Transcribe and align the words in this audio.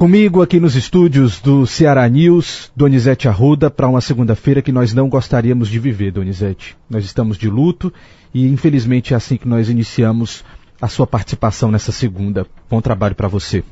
Comigo 0.00 0.42
aqui 0.42 0.60
nos 0.60 0.76
estúdios 0.76 1.40
do 1.40 1.66
Ceará 1.66 2.08
News, 2.08 2.70
Donizete 2.76 3.26
Arruda, 3.26 3.68
para 3.68 3.88
uma 3.88 4.00
segunda-feira 4.00 4.62
que 4.62 4.70
nós 4.70 4.94
não 4.94 5.08
gostaríamos 5.08 5.68
de 5.68 5.80
viver, 5.80 6.12
Donizete. 6.12 6.78
Nós 6.88 7.04
estamos 7.04 7.36
de 7.36 7.50
luto 7.50 7.92
e 8.32 8.46
infelizmente 8.46 9.12
é 9.12 9.16
assim 9.16 9.36
que 9.36 9.48
nós 9.48 9.68
iniciamos 9.68 10.44
a 10.80 10.86
sua 10.86 11.04
participação 11.04 11.72
nessa 11.72 11.90
segunda. 11.90 12.46
Bom 12.70 12.80
trabalho 12.80 13.16
para 13.16 13.26
você. 13.26 13.64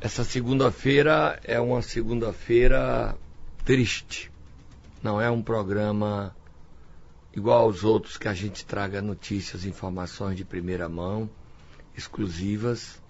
Essa 0.00 0.22
segunda-feira 0.22 1.36
é 1.42 1.58
uma 1.58 1.82
segunda-feira 1.82 3.18
triste. 3.64 4.30
Não 5.02 5.20
é 5.20 5.28
um 5.28 5.42
programa 5.42 6.32
igual 7.34 7.62
aos 7.62 7.82
outros 7.82 8.16
que 8.16 8.28
a 8.28 8.34
gente 8.34 8.64
traga 8.64 9.02
notícias, 9.02 9.64
informações 9.64 10.36
de 10.36 10.44
primeira 10.44 10.88
mão, 10.88 11.28
exclusivas 11.96 13.02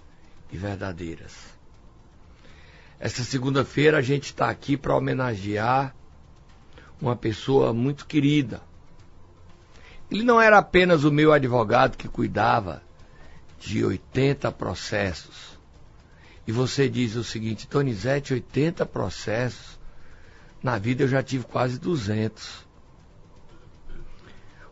e 0.51 0.57
verdadeiras. 0.57 1.56
Essa 2.99 3.23
segunda-feira 3.23 3.99
a 3.99 4.03
gente 4.03 4.25
está 4.27 4.49
aqui 4.49 4.77
para 4.77 4.97
homenagear 4.97 5.95
uma 7.01 7.15
pessoa 7.15 7.73
muito 7.73 8.07
querida. 8.07 8.63
Ele 10.11 10.23
não 10.23 10.41
era 10.41 10.59
apenas 10.59 11.05
o 11.05 11.13
meu 11.13 11.33
advogado 11.33 11.97
que 11.97 12.09
cuidava 12.09 12.83
de 13.61 13.85
80 13.85 14.51
processos. 14.53 15.59
E 16.47 16.53
você 16.53 16.89
diz 16.89 17.17
o 17.17 17.25
seguinte, 17.25 17.69
Donizete, 17.69 18.33
80 18.33 18.87
processos. 18.87 19.79
Na 20.63 20.79
vida 20.79 21.03
eu 21.03 21.09
já 21.09 21.23
tive 21.23 21.45
quase 21.45 21.79
200. 21.79 22.65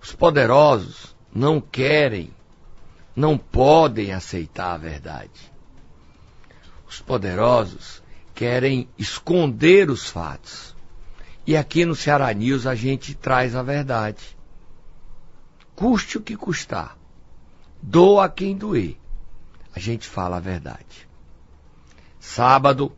Os 0.01 0.12
poderosos 0.12 1.15
não 1.34 1.61
querem, 1.61 2.31
não 3.15 3.37
podem 3.37 4.12
aceitar 4.12 4.75
a 4.75 4.79
verdade. 4.79 5.53
Os 6.87 7.01
poderosos 7.01 8.04
querem 8.34 8.88
esconder 8.98 9.91
os 9.91 10.09
fatos. 10.09 10.75
E 11.47 11.56
aqui 11.56 11.84
no 11.84 11.95
Ceará 11.95 12.33
News 12.33 12.67
a 12.67 12.75
gente 12.75 13.14
traz 13.14 13.55
a 13.55 13.62
verdade. 13.62 14.36
Custe 15.77 16.19
o 16.19 16.20
que 16.20 16.36
custar. 16.36 16.97
Doa 17.81 18.28
quem 18.28 18.56
doer. 18.56 18.97
A 19.75 19.78
gente 19.78 20.09
fala 20.09 20.39
a 20.39 20.41
verdade. 20.41 21.09
Sábado. 22.19 22.92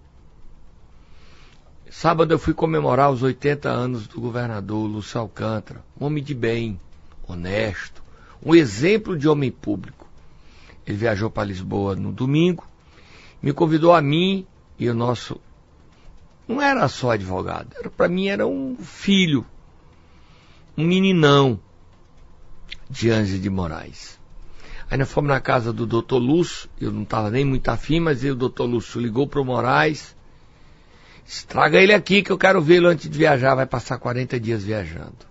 Sábado 1.90 2.32
eu 2.32 2.38
fui 2.38 2.54
comemorar 2.54 3.10
os 3.10 3.22
80 3.22 3.68
anos 3.68 4.06
do 4.06 4.20
governador 4.20 4.86
Lúcio 4.86 5.20
Alcântara. 5.20 5.84
Um 5.98 6.06
homem 6.06 6.22
de 6.22 6.34
bem, 6.34 6.80
honesto, 7.26 8.02
um 8.44 8.54
exemplo 8.54 9.18
de 9.18 9.28
homem 9.28 9.50
público. 9.50 10.06
Ele 10.86 10.96
viajou 10.96 11.30
para 11.30 11.48
Lisboa 11.48 11.96
no 11.96 12.12
domingo, 12.12 12.68
me 13.42 13.52
convidou 13.52 13.92
a 13.92 14.00
mim 14.00 14.46
e 14.78 14.88
o 14.88 14.94
nosso 14.94 15.40
não 16.46 16.62
era 16.62 16.86
só 16.88 17.12
advogado, 17.12 17.70
para 17.96 18.08
mim 18.08 18.28
era 18.28 18.46
um 18.46 18.76
filho, 18.76 19.44
um 20.76 20.84
meninão 20.84 21.58
de 22.88 23.10
Anjos 23.10 23.40
de 23.40 23.50
Moraes. 23.50 24.18
Aí 24.88 24.96
nós 24.96 25.10
fomos 25.10 25.28
na 25.28 25.40
casa 25.40 25.72
do 25.72 25.84
doutor 25.84 26.18
Lúcio, 26.18 26.70
eu 26.80 26.92
não 26.92 27.02
estava 27.02 27.30
nem 27.30 27.44
muito 27.44 27.68
afim, 27.68 27.98
mas 27.98 28.22
o 28.22 28.34
doutor 28.36 28.66
Lúcio 28.66 29.00
ligou 29.00 29.26
para 29.26 29.40
o 29.40 29.44
Moraes, 29.44 30.14
estraga 31.26 31.80
ele 31.80 31.92
aqui 31.92 32.22
que 32.22 32.30
eu 32.30 32.38
quero 32.38 32.62
vê-lo 32.62 32.86
antes 32.86 33.10
de 33.10 33.18
viajar, 33.18 33.56
vai 33.56 33.66
passar 33.66 33.98
40 33.98 34.38
dias 34.38 34.62
viajando. 34.62 35.26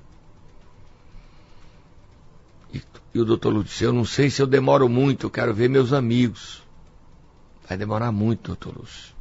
E, 2.73 2.81
e 3.13 3.19
o 3.21 3.23
doutor 3.23 3.53
Lúcio 3.53 3.69
disse, 3.69 3.83
eu 3.85 3.93
não 3.93 4.03
sei 4.03 4.29
se 4.29 4.41
eu 4.41 4.47
demoro 4.47 4.89
muito, 4.89 5.27
eu 5.27 5.31
quero 5.31 5.53
ver 5.53 5.69
meus 5.69 5.93
amigos. 5.93 6.61
Vai 7.67 7.77
demorar 7.77 8.11
muito, 8.11 8.47
doutor 8.47 8.77
Lúcio. 8.77 9.14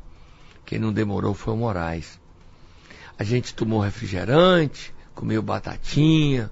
Quem 0.65 0.79
não 0.79 0.93
demorou 0.93 1.35
foi 1.35 1.53
o 1.53 1.57
Moraes. 1.57 2.19
A 3.19 3.23
gente 3.23 3.55
tomou 3.55 3.81
refrigerante, 3.81 4.95
comeu 5.15 5.43
batatinha. 5.43 6.51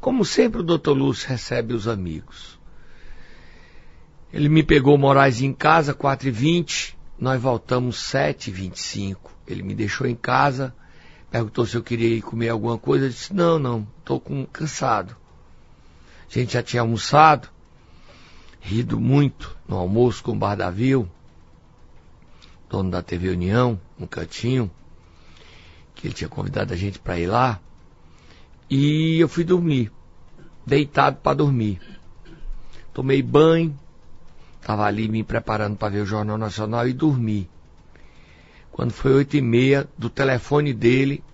Como 0.00 0.24
sempre 0.24 0.60
o 0.60 0.64
doutor 0.64 0.94
Lúcio 0.94 1.28
recebe 1.28 1.72
os 1.72 1.88
amigos. 1.88 2.58
Ele 4.32 4.48
me 4.48 4.62
pegou 4.62 4.94
o 4.94 4.98
Moraes 4.98 5.40
em 5.40 5.52
casa, 5.52 5.94
4h20. 5.94 6.94
Nós 7.18 7.40
voltamos 7.40 7.96
7h25. 7.96 9.16
Ele 9.46 9.62
me 9.62 9.74
deixou 9.74 10.06
em 10.06 10.14
casa, 10.14 10.74
perguntou 11.30 11.64
se 11.64 11.76
eu 11.76 11.82
queria 11.82 12.08
ir 12.08 12.22
comer 12.22 12.50
alguma 12.50 12.76
coisa. 12.76 13.06
Eu 13.06 13.10
disse, 13.10 13.32
não, 13.32 13.58
não, 13.58 13.86
estou 13.98 14.20
cansado. 14.52 15.16
A 16.28 16.38
gente 16.38 16.52
já 16.52 16.62
tinha 16.62 16.82
almoçado, 16.82 17.48
rido 18.60 19.00
muito 19.00 19.56
no 19.66 19.76
almoço 19.76 20.22
com 20.22 20.32
o 20.32 20.38
Bardavil 20.38 21.08
dono 22.68 22.90
da 22.90 23.02
TV 23.02 23.30
União, 23.30 23.80
no 23.98 24.06
cantinho, 24.06 24.70
que 25.94 26.06
ele 26.06 26.14
tinha 26.14 26.28
convidado 26.28 26.72
a 26.72 26.76
gente 26.76 26.98
para 26.98 27.18
ir 27.18 27.26
lá. 27.26 27.60
E 28.70 29.18
eu 29.18 29.28
fui 29.28 29.44
dormir, 29.44 29.90
deitado 30.64 31.16
para 31.16 31.34
dormir. 31.34 31.80
Tomei 32.92 33.22
banho, 33.22 33.78
estava 34.60 34.84
ali 34.84 35.08
me 35.08 35.24
preparando 35.24 35.76
para 35.76 35.88
ver 35.88 36.00
o 36.00 36.06
Jornal 36.06 36.36
Nacional 36.36 36.86
e 36.86 36.92
dormi. 36.92 37.48
Quando 38.70 38.92
foi 38.92 39.12
oito 39.14 39.36
e 39.36 39.40
meia, 39.40 39.88
do 39.96 40.10
telefone 40.10 40.72
dele, 40.72 41.24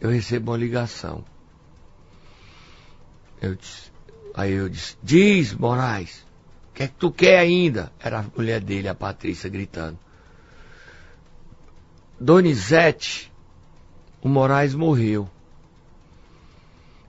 eu 0.00 0.10
recebo 0.10 0.50
uma 0.50 0.58
ligação. 0.58 1.24
Eu 3.40 3.54
disse, 3.54 3.90
aí 4.34 4.52
eu 4.52 4.68
disse, 4.68 4.96
diz, 5.02 5.54
Moraes, 5.54 6.26
o 6.70 6.74
que 6.74 6.82
é 6.82 6.88
que 6.88 6.94
tu 6.94 7.10
quer 7.10 7.38
ainda? 7.38 7.92
Era 8.00 8.20
a 8.20 8.24
mulher 8.36 8.60
dele, 8.60 8.88
a 8.88 8.94
Patrícia, 8.94 9.48
gritando. 9.48 9.98
Donizete, 12.18 13.30
o 14.22 14.28
Moraes 14.28 14.74
morreu. 14.74 15.28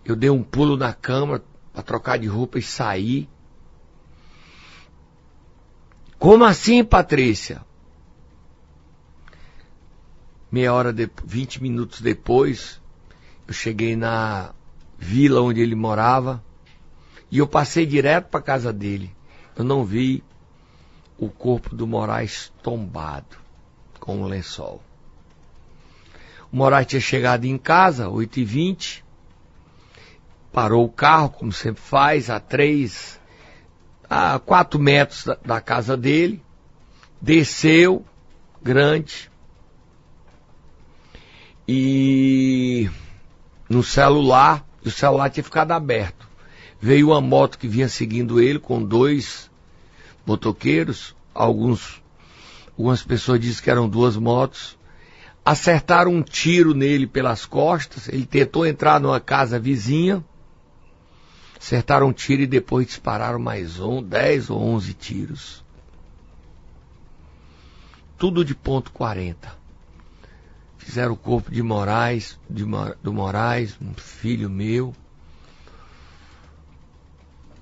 Eu 0.03 0.15
dei 0.15 0.29
um 0.29 0.43
pulo 0.43 0.75
na 0.75 0.93
cama 0.93 1.41
para 1.73 1.81
trocar 1.81 2.17
de 2.17 2.27
roupa 2.27 2.59
e 2.59 2.61
sair. 2.61 3.29
Como 6.19 6.43
assim, 6.43 6.83
Patrícia? 6.83 7.65
Meia 10.51 10.73
hora, 10.73 10.91
de, 10.91 11.09
20 11.23 11.61
minutos 11.61 12.01
depois, 12.01 12.81
eu 13.47 13.53
cheguei 13.53 13.95
na 13.95 14.53
vila 14.97 15.41
onde 15.41 15.61
ele 15.61 15.75
morava 15.75 16.43
e 17.29 17.37
eu 17.37 17.47
passei 17.47 17.85
direto 17.85 18.29
para 18.29 18.41
casa 18.41 18.73
dele. 18.73 19.15
Eu 19.55 19.63
não 19.63 19.85
vi 19.85 20.23
o 21.17 21.29
corpo 21.29 21.75
do 21.75 21.87
Moraes 21.87 22.51
tombado 22.61 23.37
com 23.99 24.21
um 24.21 24.25
lençol. 24.25 24.81
O 26.51 26.57
Moraes 26.57 26.87
tinha 26.87 27.01
chegado 27.01 27.45
em 27.45 27.57
casa, 27.57 28.07
8h20, 28.07 29.03
parou 30.51 30.85
o 30.85 30.89
carro, 30.89 31.29
como 31.29 31.51
sempre 31.51 31.81
faz, 31.81 32.29
a 32.29 32.39
três, 32.39 33.19
a 34.09 34.39
quatro 34.39 34.79
metros 34.79 35.25
da, 35.25 35.37
da 35.45 35.61
casa 35.61 35.97
dele, 35.97 36.41
desceu, 37.21 38.05
grande, 38.61 39.29
e 41.67 42.89
no 43.69 43.83
celular, 43.83 44.65
o 44.85 44.89
celular 44.89 45.29
tinha 45.29 45.43
ficado 45.43 45.73
aberto. 45.73 46.25
Veio 46.79 47.09
uma 47.09 47.19
moto 47.19 47.57
que 47.57 47.67
vinha 47.67 47.89
seguindo 47.89 48.39
ele 48.39 48.57
com 48.57 48.81
dois 48.81 49.51
motoqueiros, 50.25 51.13
alguns, 51.33 52.01
algumas 52.77 53.03
pessoas 53.03 53.39
dizem 53.39 53.61
que 53.61 53.69
eram 53.69 53.89
duas 53.89 54.15
motos, 54.15 54.76
acertaram 55.47 56.11
um 56.11 56.21
tiro 56.21 56.73
nele 56.73 57.07
pelas 57.07 57.45
costas. 57.45 58.09
Ele 58.09 58.25
tentou 58.25 58.65
entrar 58.65 58.99
numa 58.99 59.21
casa 59.21 59.57
vizinha, 59.57 60.21
acertaram 61.57 62.09
um 62.09 62.13
tiro 62.13 62.41
e 62.41 62.47
depois 62.47 62.85
dispararam 62.85 63.39
mais 63.39 63.79
um, 63.79 64.03
10 64.03 64.49
ou 64.49 64.61
11 64.61 64.93
tiros. 64.93 65.63
Tudo 68.17 68.43
de 68.43 68.53
ponto 68.53 68.91
40. 68.91 69.55
Fizeram 70.77 71.13
o 71.13 71.17
corpo 71.17 71.49
de 71.49 71.63
Moraes, 71.63 72.37
de, 72.49 72.65
do 73.01 73.13
Moraes, 73.13 73.77
um 73.81 73.93
filho 73.93 74.49
meu. 74.49 74.93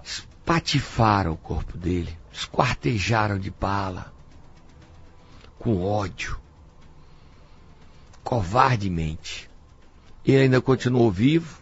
Espatifaram 0.03 1.33
o 1.33 1.37
corpo 1.37 1.77
dele, 1.77 2.17
esquartejaram 2.31 3.37
de 3.37 3.51
bala, 3.51 4.11
com 5.59 5.83
ódio 5.83 6.44
covardemente. 8.25 9.47
Ele 10.25 10.39
ainda 10.39 10.59
continuou 10.59 11.11
vivo, 11.11 11.61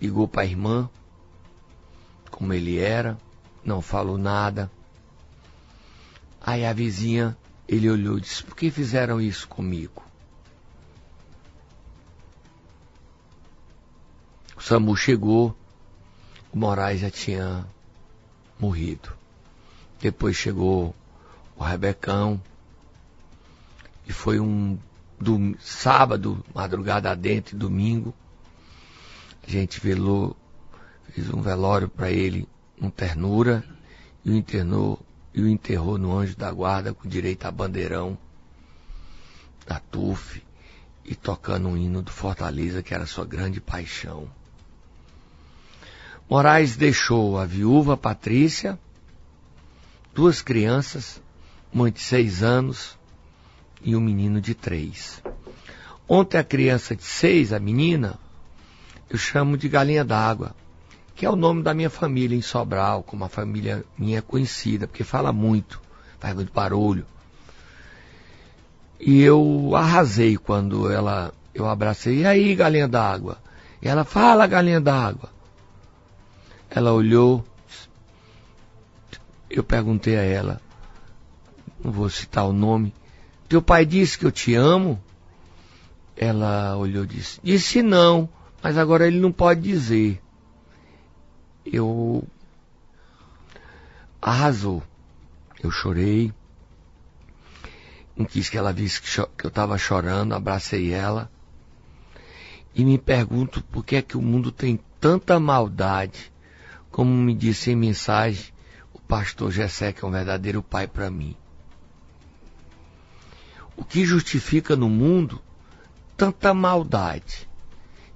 ligou 0.00 0.28
para 0.28 0.42
a 0.42 0.44
irmã, 0.44 0.88
como 2.30 2.52
ele 2.52 2.78
era, 2.78 3.18
não 3.64 3.80
falou 3.80 4.18
nada. 4.18 4.70
Aí 6.42 6.64
a 6.64 6.74
vizinha, 6.74 7.36
ele 7.66 7.90
olhou 7.90 8.18
e 8.18 8.20
disse: 8.20 8.44
Por 8.44 8.54
que 8.54 8.70
fizeram 8.70 9.18
isso 9.18 9.48
comigo? 9.48 10.04
O 14.56 14.60
SAMU 14.60 14.94
chegou, 14.94 15.56
o 16.52 16.58
Moraes 16.58 17.00
já 17.00 17.10
tinha 17.10 17.66
morrido. 18.60 19.10
Depois 20.00 20.36
chegou 20.36 20.94
o 21.56 21.64
Rebecão, 21.64 22.40
E 24.06 24.12
foi 24.12 24.38
um 24.38 24.78
do, 25.20 25.56
sábado, 25.60 26.44
madrugada 26.54 27.14
dentro, 27.14 27.56
domingo. 27.56 28.14
A 29.46 29.50
gente 29.50 29.80
velou, 29.80 30.36
fez 31.12 31.28
um 31.30 31.40
velório 31.40 31.88
para 31.88 32.10
ele 32.10 32.48
com 32.78 32.90
ternura 32.90 33.64
e 34.24 34.30
o 34.30 34.34
internou 34.34 35.00
e 35.34 35.42
o 35.42 35.48
enterrou 35.48 35.98
no 35.98 36.16
anjo 36.16 36.36
da 36.36 36.50
guarda 36.50 36.92
com 36.92 37.08
direito 37.08 37.44
a 37.44 37.50
bandeirão 37.50 38.18
da 39.66 39.78
TUF 39.78 40.42
e 41.04 41.14
tocando 41.14 41.68
um 41.68 41.76
hino 41.76 42.02
do 42.02 42.10
Fortaleza 42.10 42.82
que 42.82 42.92
era 42.92 43.06
sua 43.06 43.24
grande 43.24 43.60
paixão. 43.60 44.28
Moraes 46.28 46.76
deixou 46.76 47.38
a 47.38 47.44
viúva 47.44 47.96
Patrícia, 47.96 48.78
duas 50.14 50.42
crianças, 50.42 51.22
uma 51.72 51.90
de 51.90 52.00
seis 52.00 52.42
anos 52.42 52.97
e 53.82 53.94
um 53.96 54.00
menino 54.00 54.40
de 54.40 54.54
três. 54.54 55.22
Ontem 56.08 56.38
a 56.38 56.44
criança 56.44 56.96
de 56.96 57.04
seis, 57.04 57.52
a 57.52 57.58
menina, 57.58 58.18
eu 59.10 59.18
chamo 59.18 59.56
de 59.56 59.68
galinha 59.68 60.04
d'água, 60.04 60.54
que 61.14 61.26
é 61.26 61.30
o 61.30 61.36
nome 61.36 61.62
da 61.62 61.74
minha 61.74 61.90
família 61.90 62.36
em 62.36 62.42
Sobral, 62.42 63.02
como 63.02 63.24
a 63.24 63.28
família 63.28 63.84
minha 63.96 64.22
conhecida, 64.22 64.86
porque 64.86 65.04
fala 65.04 65.32
muito, 65.32 65.80
faz 66.18 66.34
muito 66.34 66.52
barulho. 66.52 67.04
E 69.00 69.20
eu 69.20 69.72
arrasei 69.74 70.36
quando 70.36 70.90
ela, 70.90 71.32
eu 71.54 71.68
abracei, 71.68 72.20
e 72.20 72.26
aí 72.26 72.54
galinha 72.54 72.88
d'água? 72.88 73.38
E 73.80 73.88
ela, 73.88 74.04
fala 74.04 74.46
galinha 74.46 74.80
d'água. 74.80 75.30
Ela 76.70 76.92
olhou, 76.92 77.44
eu 79.48 79.62
perguntei 79.62 80.16
a 80.16 80.22
ela, 80.22 80.60
não 81.82 81.92
vou 81.92 82.10
citar 82.10 82.46
o 82.46 82.52
nome, 82.52 82.92
teu 83.48 83.62
pai 83.62 83.86
disse 83.86 84.18
que 84.18 84.26
eu 84.26 84.32
te 84.32 84.54
amo? 84.54 85.02
Ela 86.16 86.76
olhou 86.76 87.04
e 87.04 87.06
disse, 87.06 87.40
disse 87.42 87.82
não, 87.82 88.28
mas 88.62 88.76
agora 88.76 89.06
ele 89.06 89.18
não 89.18 89.32
pode 89.32 89.60
dizer. 89.60 90.20
Eu 91.64 92.24
arrasou. 94.20 94.82
Eu 95.62 95.70
chorei. 95.70 96.32
Não 98.16 98.26
quis 98.26 98.48
que 98.48 98.58
ela 98.58 98.72
visse 98.72 99.00
que, 99.00 99.08
que 99.08 99.46
eu 99.46 99.48
estava 99.48 99.78
chorando, 99.78 100.34
abracei 100.34 100.92
ela. 100.92 101.30
E 102.74 102.84
me 102.84 102.98
pergunto 102.98 103.62
por 103.64 103.84
que 103.84 103.96
é 103.96 104.02
que 104.02 104.16
o 104.16 104.22
mundo 104.22 104.50
tem 104.50 104.78
tanta 105.00 105.38
maldade 105.38 106.32
como 106.90 107.14
me 107.14 107.34
disse 107.34 107.70
em 107.70 107.76
mensagem 107.76 108.52
o 108.92 108.98
pastor 108.98 109.52
Jessé, 109.52 109.92
que 109.92 110.04
é 110.04 110.08
um 110.08 110.10
verdadeiro 110.10 110.62
pai 110.62 110.86
para 110.86 111.10
mim. 111.10 111.36
O 113.78 113.84
que 113.84 114.04
justifica 114.04 114.74
no 114.74 114.88
mundo 114.88 115.40
tanta 116.16 116.52
maldade 116.52 117.48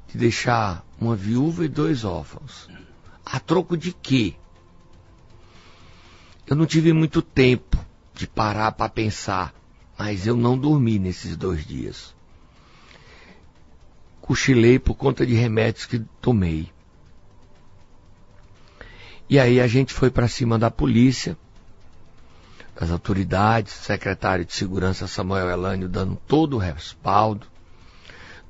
de 0.09 0.19
deixar 0.19 0.85
uma 1.01 1.15
viúva 1.15 1.65
e 1.65 1.69
dois 1.69 2.03
órfãos? 2.03 2.69
A 3.25 3.39
troco 3.39 3.77
de 3.77 3.93
quê? 3.93 4.35
Eu 6.49 6.57
não 6.57 6.67
tive 6.67 6.93
muito 6.93 7.23
tempo 7.23 7.79
de 8.13 8.27
parar 8.27 8.73
para 8.73 8.89
pensar, 8.89 9.55
mas 9.97 10.27
eu 10.27 10.37
não 10.37 10.59
dormi 10.59 10.99
nesses 10.99 11.37
dois 11.37 11.65
dias. 11.65 12.13
Cochilei 14.21 14.81
por 14.81 14.97
conta 14.97 15.25
de 15.25 15.35
remédios 15.35 15.87
que 15.87 16.01
tomei. 16.21 16.73
E 19.31 19.39
aí 19.39 19.61
a 19.61 19.69
gente 19.69 19.95
foi 19.95 20.11
para 20.11 20.27
cima 20.27 20.59
da 20.59 20.73
polícia, 20.73 21.39
das 22.83 22.91
autoridades, 22.91 23.73
secretário 23.73 24.45
de 24.45 24.53
segurança 24.53 25.07
Samuel 25.07 25.49
Elânio 25.49 25.89
dando 25.89 26.17
todo 26.27 26.57
o 26.57 26.59
respaldo, 26.59 27.47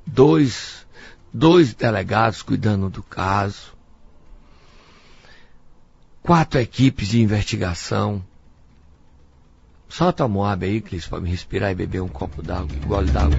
dois, 0.07 0.87
dois 1.31 1.75
delegados 1.75 2.41
cuidando 2.41 2.89
do 2.89 3.03
caso, 3.03 3.75
quatro 6.23 6.59
equipes 6.59 7.09
de 7.09 7.21
investigação. 7.21 8.25
Solta 9.87 10.23
a 10.23 10.27
Moab 10.27 10.65
aí, 10.65 10.81
Clis, 10.81 11.05
para 11.05 11.21
me 11.21 11.29
respirar 11.29 11.69
e 11.69 11.75
beber 11.75 12.01
um 12.01 12.07
copo 12.07 12.41
d'água, 12.41 12.75
um 12.75 12.87
gole 12.87 13.11
d'água. 13.11 13.37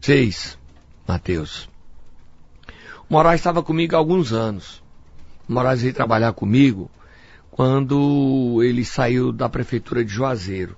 Seis, 0.00 0.56
Mateus. 1.04 1.71
Moraes 3.12 3.40
estava 3.40 3.62
comigo 3.62 3.94
há 3.94 3.98
alguns 3.98 4.32
anos. 4.32 4.82
Moraes 5.46 5.82
veio 5.82 5.92
trabalhar 5.92 6.32
comigo 6.32 6.90
quando 7.50 8.62
ele 8.62 8.86
saiu 8.86 9.30
da 9.30 9.50
prefeitura 9.50 10.02
de 10.02 10.10
Juazeiro. 10.10 10.74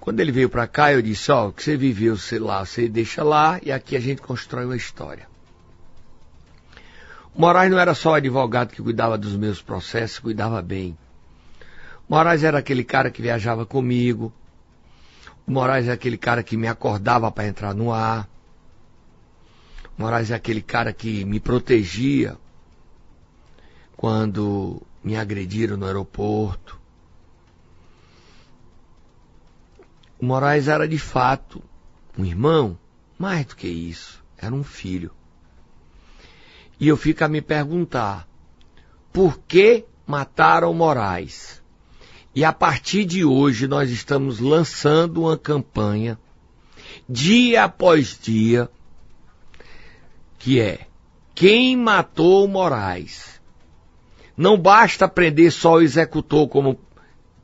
Quando 0.00 0.18
ele 0.18 0.32
veio 0.32 0.48
para 0.48 0.66
cá, 0.66 0.92
eu 0.92 1.00
disse, 1.00 1.30
ó, 1.30 1.44
oh, 1.44 1.48
o 1.50 1.52
que 1.52 1.62
você 1.62 1.76
viveu, 1.76 2.16
sei 2.16 2.40
lá, 2.40 2.66
você 2.66 2.88
deixa 2.88 3.22
lá 3.22 3.60
e 3.62 3.70
aqui 3.70 3.94
a 3.94 4.00
gente 4.00 4.20
constrói 4.20 4.64
uma 4.64 4.74
história. 4.74 5.28
O 7.32 7.40
Moraes 7.40 7.70
não 7.70 7.78
era 7.78 7.94
só 7.94 8.10
o 8.10 8.14
advogado 8.14 8.72
que 8.72 8.82
cuidava 8.82 9.16
dos 9.16 9.36
meus 9.36 9.62
processos, 9.62 10.18
cuidava 10.18 10.60
bem. 10.60 10.98
O 12.08 12.14
Moraes 12.16 12.42
era 12.42 12.58
aquele 12.58 12.82
cara 12.82 13.12
que 13.12 13.22
viajava 13.22 13.64
comigo, 13.64 14.32
o 15.46 15.52
Moraes 15.52 15.86
é 15.86 15.92
aquele 15.92 16.18
cara 16.18 16.42
que 16.42 16.56
me 16.56 16.66
acordava 16.66 17.30
para 17.30 17.46
entrar 17.46 17.74
no 17.74 17.92
ar. 17.92 18.28
Moraes 20.00 20.30
é 20.30 20.34
aquele 20.34 20.62
cara 20.62 20.94
que 20.94 21.26
me 21.26 21.38
protegia 21.38 22.38
quando 23.98 24.80
me 25.04 25.14
agrediram 25.14 25.76
no 25.76 25.84
aeroporto. 25.84 26.80
O 30.18 30.24
Moraes 30.24 30.68
era 30.68 30.88
de 30.88 30.98
fato 30.98 31.62
um 32.16 32.24
irmão, 32.24 32.78
mais 33.18 33.44
do 33.44 33.54
que 33.54 33.68
isso, 33.68 34.24
era 34.38 34.54
um 34.54 34.64
filho. 34.64 35.10
E 36.80 36.88
eu 36.88 36.96
fico 36.96 37.22
a 37.22 37.28
me 37.28 37.42
perguntar, 37.42 38.26
por 39.12 39.38
que 39.40 39.84
mataram 40.06 40.72
Moraes? 40.72 41.62
E 42.34 42.42
a 42.42 42.54
partir 42.54 43.04
de 43.04 43.22
hoje 43.22 43.68
nós 43.68 43.90
estamos 43.90 44.38
lançando 44.38 45.24
uma 45.24 45.36
campanha, 45.36 46.18
dia 47.06 47.64
após 47.64 48.18
dia, 48.18 48.70
que 50.40 50.58
é 50.58 50.86
quem 51.34 51.76
matou 51.76 52.48
Moraes. 52.48 53.40
Não 54.34 54.58
basta 54.58 55.06
prender 55.06 55.52
só 55.52 55.74
o 55.74 55.82
executor, 55.82 56.48
como 56.48 56.80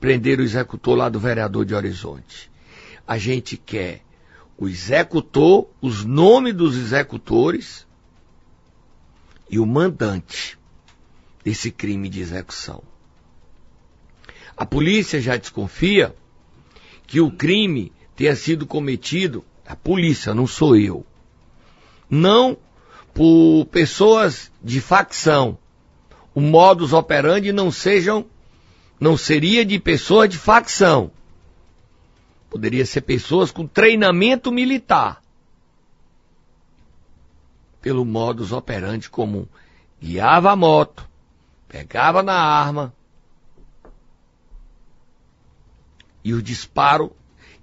prender 0.00 0.40
o 0.40 0.42
executor 0.42 0.96
lá 0.96 1.08
do 1.10 1.20
vereador 1.20 1.66
de 1.66 1.74
Horizonte. 1.74 2.50
A 3.06 3.18
gente 3.18 3.58
quer 3.58 4.02
o 4.56 4.66
executor, 4.66 5.68
os 5.80 6.04
nomes 6.04 6.54
dos 6.54 6.74
executores 6.74 7.86
e 9.50 9.58
o 9.58 9.66
mandante 9.66 10.58
desse 11.44 11.70
crime 11.70 12.08
de 12.08 12.20
execução. 12.20 12.82
A 14.56 14.64
polícia 14.64 15.20
já 15.20 15.36
desconfia 15.36 16.16
que 17.06 17.20
o 17.20 17.30
crime 17.30 17.92
tenha 18.16 18.34
sido 18.34 18.66
cometido, 18.66 19.44
a 19.66 19.76
polícia, 19.76 20.34
não 20.34 20.46
sou 20.46 20.74
eu, 20.74 21.04
não 22.08 22.56
por 23.16 23.64
pessoas 23.72 24.52
de 24.62 24.78
facção. 24.78 25.56
O 26.34 26.40
modus 26.40 26.92
operandi 26.92 27.50
não 27.50 27.72
sejam, 27.72 28.26
não 29.00 29.16
seria 29.16 29.64
de 29.64 29.78
pessoas 29.78 30.28
de 30.28 30.36
facção. 30.36 31.10
Poderia 32.50 32.84
ser 32.84 33.00
pessoas 33.00 33.50
com 33.50 33.66
treinamento 33.66 34.52
militar. 34.52 35.22
Pelo 37.80 38.04
modus 38.04 38.52
operandi 38.52 39.08
comum. 39.08 39.46
Guiava 39.98 40.50
a 40.50 40.56
moto, 40.56 41.08
pegava 41.68 42.22
na 42.22 42.34
arma, 42.34 42.94
E 46.22 46.34
o 46.34 46.42
disparo, 46.42 47.14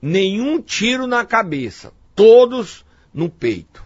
nenhum 0.01 0.61
tiro 0.61 1.05
na 1.05 1.25
cabeça, 1.25 1.91
todos 2.15 2.85
no 3.13 3.29
peito. 3.29 3.82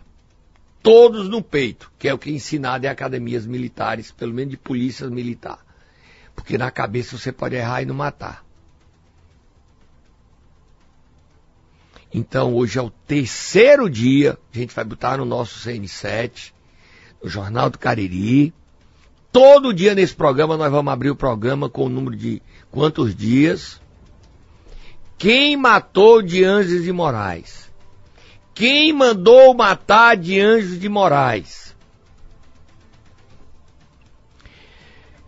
Todos 0.81 1.27
no 1.27 1.41
peito, 1.41 1.91
que 1.97 2.07
é 2.07 2.13
o 2.13 2.17
que 2.17 2.29
é 2.29 2.33
ensinado 2.33 2.85
em 2.85 2.89
academias 2.89 3.45
militares, 3.45 4.11
pelo 4.11 4.33
menos 4.33 4.51
de 4.51 4.57
polícia 4.57 5.07
militar. 5.09 5.59
Porque 6.35 6.57
na 6.57 6.71
cabeça 6.71 7.17
você 7.17 7.31
pode 7.31 7.55
errar 7.55 7.81
e 7.81 7.85
não 7.85 7.95
matar. 7.95 8.45
Então 12.13 12.53
hoje 12.53 12.79
é 12.79 12.81
o 12.81 12.89
terceiro 12.89 13.89
dia, 13.89 14.37
a 14.53 14.57
gente 14.57 14.73
vai 14.73 14.85
botar 14.85 15.17
no 15.17 15.25
nosso 15.25 15.67
CN7, 15.67 16.53
no 17.21 17.29
Jornal 17.29 17.69
do 17.69 17.77
Cariri. 17.77 18.53
Todo 19.31 19.73
dia 19.73 19.93
nesse 19.93 20.15
programa 20.15 20.55
nós 20.55 20.71
vamos 20.71 20.93
abrir 20.93 21.09
o 21.09 21.15
programa 21.15 21.69
com 21.69 21.85
o 21.85 21.89
número 21.89 22.15
de 22.15 22.41
quantos 22.71 23.13
dias 23.13 23.81
quem 25.17 25.57
matou 25.57 26.21
de 26.21 26.43
Anjos 26.43 26.83
de 26.83 26.91
Moraes? 26.91 27.66
Quem 28.57 28.91
mandou 28.91 29.53
matar 29.53 30.17
de 30.17 30.41
Anjos 30.41 30.79
de 30.79 30.89
Moraes? 30.89 31.75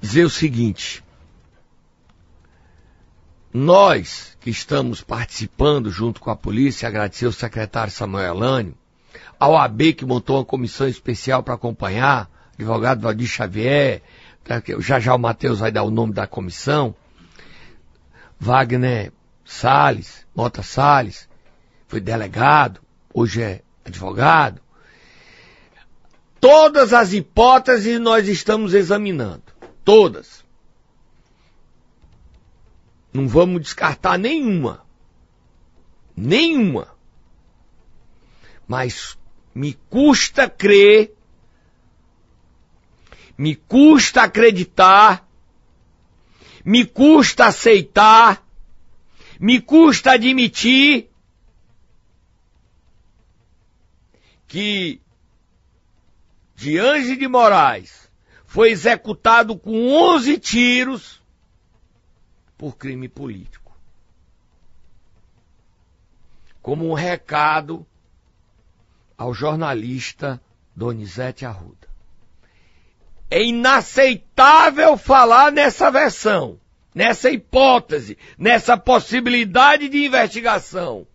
dizer 0.01 0.25
o 0.25 0.31
seguinte: 0.31 1.03
nós 3.53 4.35
que 4.39 4.49
estamos 4.49 5.01
participando 5.01 5.91
junto 5.91 6.19
com 6.19 6.31
a 6.31 6.35
polícia, 6.35 6.87
agradecer 6.87 7.27
ao 7.27 7.31
secretário 7.31 7.93
Samuel 7.93 8.33
Elânio, 8.33 8.75
ao 9.39 9.55
AB 9.55 9.93
que 9.93 10.05
montou 10.05 10.37
uma 10.37 10.45
comissão 10.45 10.87
especial 10.87 11.43
para 11.43 11.53
acompanhar, 11.53 12.27
advogado 12.57 13.01
Valdir 13.01 13.27
Xavier, 13.27 14.01
já 14.79 14.99
já 14.99 15.13
o 15.13 15.19
Matheus 15.19 15.59
vai 15.59 15.71
dar 15.71 15.83
o 15.83 15.91
nome 15.91 16.13
da 16.13 16.25
comissão, 16.25 16.95
Wagner 18.39 19.11
Salles, 19.45 20.25
Mota 20.35 20.63
Salles, 20.63 21.29
foi 21.87 22.01
delegado, 22.01 22.81
hoje 23.13 23.41
é 23.41 23.61
advogado. 23.83 24.61
Todas 26.39 26.93
as 26.93 27.13
hipóteses 27.13 27.99
nós 27.99 28.27
estamos 28.27 28.73
examinando. 28.73 29.43
Todas. 29.83 30.43
Não 33.11 33.27
vamos 33.27 33.61
descartar 33.61 34.17
nenhuma. 34.17 34.85
Nenhuma. 36.15 36.87
Mas 38.67 39.17
me 39.53 39.73
custa 39.89 40.49
crer, 40.49 41.13
me 43.37 43.55
custa 43.55 44.23
acreditar, 44.23 45.27
me 46.63 46.85
custa 46.85 47.47
aceitar, 47.47 48.45
me 49.39 49.59
custa 49.59 50.11
admitir 50.11 51.08
que 54.49 54.99
Diante 56.55 57.15
de 57.15 57.25
Moraes 57.25 58.11
foi 58.45 58.71
executado 58.71 59.57
com 59.57 59.93
11 59.93 60.37
tiros 60.39 61.21
por 62.57 62.75
crime 62.75 63.07
político. 63.07 63.71
Como 66.61 66.89
um 66.89 66.93
recado 66.93 67.87
ao 69.17 69.33
jornalista 69.33 70.41
Donizete 70.75 71.45
Arruda. 71.45 71.87
É 73.31 73.41
inaceitável 73.41 74.97
falar 74.97 75.49
nessa 75.49 75.89
versão, 75.89 76.59
nessa 76.93 77.29
hipótese, 77.29 78.17
nessa 78.37 78.75
possibilidade 78.75 79.87
de 79.87 80.05
investigação. 80.05 81.07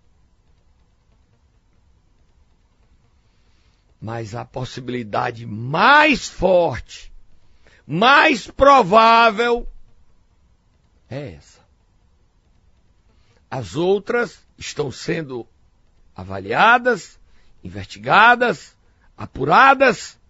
Mas 4.05 4.35
a 4.35 4.45
possibilidade 4.45 5.47
mais 5.47 6.29
forte, 6.29 7.11
mais 7.87 8.47
provável, 8.47 9.67
é 11.09 11.33
essa. 11.33 11.61
As 13.51 13.77
outras 13.77 14.47
estão 14.59 14.93
sendo 14.93 15.49
avaliadas, 16.15 17.19
investigadas, 17.63 18.77
apuradas, 19.17 20.21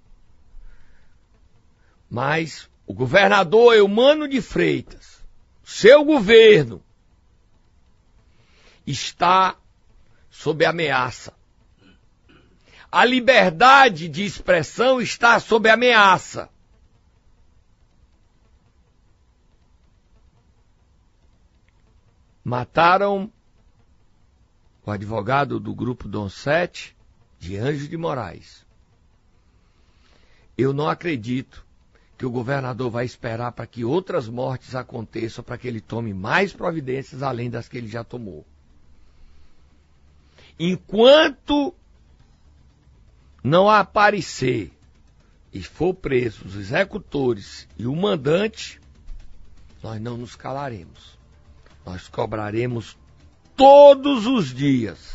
mas 2.09 2.71
o 2.87 2.95
governador 2.95 3.75
Eumano 3.75 4.29
de 4.29 4.41
Freitas, 4.41 5.21
seu 5.65 6.05
governo, 6.05 6.81
está 8.87 9.57
sob 10.31 10.65
ameaça 10.65 11.35
a 12.95 13.05
liberdade 13.05 14.09
de 14.09 14.25
expressão 14.25 15.01
está 15.01 15.41
sob 15.41 15.69
ameaça. 15.69 16.49
Mataram 22.45 23.33
o 24.87 24.93
advogado 24.93 25.59
do 25.59 25.75
grupo 25.75 26.07
Dom 26.07 26.29
Sete, 26.29 26.97
de 27.37 27.57
Anjos 27.57 27.89
de 27.89 27.97
Moraes. 27.97 28.65
Eu 30.57 30.73
não 30.73 30.89
acredito 30.89 31.67
que 32.17 32.25
o 32.25 32.31
governador 32.31 32.93
vai 32.93 33.05
esperar 33.05 33.51
para 33.51 33.67
que 33.67 33.85
outras 33.85 34.29
mortes 34.29 34.77
aconteçam 34.77 35.43
para 35.43 35.59
que 35.59 35.67
ele 35.67 35.81
tome 35.81 36.15
mais 36.15 36.53
providências 36.53 37.25
além 37.25 37.51
das 37.51 37.67
que 37.67 37.77
ele 37.77 37.89
já 37.89 38.05
tomou. 38.05 38.47
Enquanto 40.57 41.75
não 43.45 43.69
aparecer 43.69 44.73
e 45.53 45.63
for 45.63 45.93
preso 45.93 46.47
os 46.47 46.57
executores 46.57 47.69
e 47.79 47.87
o 47.87 47.95
mandante, 47.95 48.81
nós 49.83 50.01
não 50.01 50.17
nos 50.17 50.35
calaremos. 50.35 51.19
Nós 51.85 52.09
cobraremos 52.09 52.97
todos 53.55 54.27
os 54.27 54.53
dias. 54.53 55.15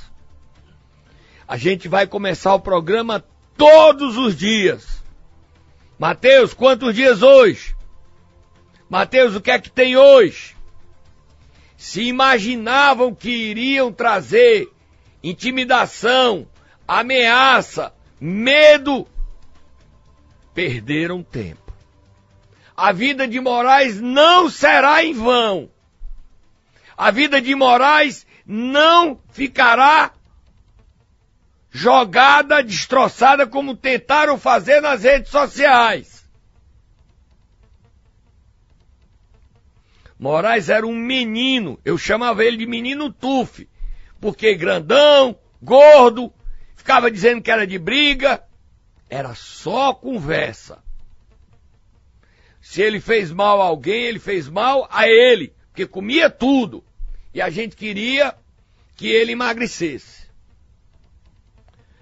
A 1.47 1.57
gente 1.57 1.87
vai 1.87 2.05
começar 2.05 2.53
o 2.53 2.59
programa 2.59 3.25
todos 3.57 4.15
os 4.15 4.37
dias. 4.37 5.03
Mateus, 5.97 6.53
quantos 6.53 6.93
dias 6.93 7.23
hoje? 7.23 7.75
Mateus, 8.87 9.35
o 9.35 9.41
que 9.41 9.49
é 9.49 9.59
que 9.59 9.71
tem 9.71 9.97
hoje? 9.97 10.55
Se 11.75 12.03
imaginavam 12.03 13.13
que 13.15 13.29
iriam 13.29 13.91
trazer 13.91 14.71
intimidação, 15.23 16.47
ameaça, 16.87 17.91
medo, 18.19 19.07
perderam 20.53 21.23
tempo. 21.23 21.73
A 22.75 22.91
vida 22.91 23.27
de 23.27 23.39
Moraes 23.39 23.99
não 23.99 24.49
será 24.49 25.03
em 25.03 25.13
vão. 25.13 25.69
A 26.97 27.11
vida 27.11 27.41
de 27.41 27.53
Moraes 27.55 28.25
não 28.45 29.19
ficará 29.31 30.13
jogada, 31.71 32.63
destroçada 32.63 33.45
como 33.45 33.75
tentaram 33.75 34.37
fazer 34.37 34.81
nas 34.81 35.03
redes 35.03 35.29
sociais. 35.29 36.27
Moraes 40.17 40.67
era 40.67 40.85
um 40.85 40.95
menino, 40.95 41.79
eu 41.85 41.97
chamava 41.97 42.43
ele 42.43 42.57
de 42.57 42.65
menino 42.65 43.11
Tuf, 43.11 43.65
porque 44.19 44.53
grandão, 44.55 45.37
gordo, 45.61 46.33
ficava 46.79 47.11
dizendo 47.11 47.41
que 47.41 47.51
era 47.51 47.67
de 47.67 47.77
briga, 47.77 48.41
era 49.09 49.35
só 49.35 49.93
conversa. 49.93 50.79
Se 52.61 52.81
ele 52.81 53.01
fez 53.01 53.31
mal 53.31 53.61
a 53.61 53.65
alguém, 53.65 54.05
ele 54.05 54.17
fez 54.17 54.47
mal 54.47 54.87
a 54.89 55.07
ele, 55.07 55.53
porque 55.67 55.85
comia 55.85 56.29
tudo. 56.29 56.81
E 57.33 57.41
a 57.41 57.49
gente 57.49 57.75
queria 57.75 58.33
que 58.95 59.07
ele 59.07 59.33
emagrecesse. 59.33 60.29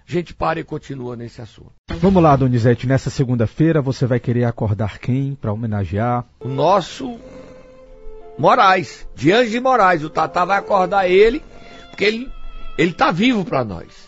A 0.08 0.12
gente 0.12 0.34
para 0.34 0.60
e 0.60 0.64
continua 0.64 1.16
nesse 1.16 1.42
assunto. 1.42 1.74
Vamos 1.90 2.22
lá, 2.22 2.36
Donizete, 2.36 2.86
nessa 2.86 3.10
segunda-feira 3.10 3.82
você 3.82 4.06
vai 4.06 4.20
querer 4.20 4.46
acordar 4.46 5.00
quem 5.00 5.36
para 5.36 5.52
homenagear? 5.52 6.24
O 6.40 6.48
nosso 6.48 7.20
Moraes, 8.38 9.08
Diante 9.16 9.50
de 9.50 9.60
Moraes. 9.60 10.04
O 10.04 10.10
Tatá 10.10 10.46
vai 10.46 10.60
acordar 10.60 11.10
ele, 11.10 11.44
porque 11.90 12.06
ele, 12.06 12.32
ele 12.78 12.94
tá 12.94 13.12
vivo 13.12 13.44
para 13.44 13.66
nós. 13.66 14.07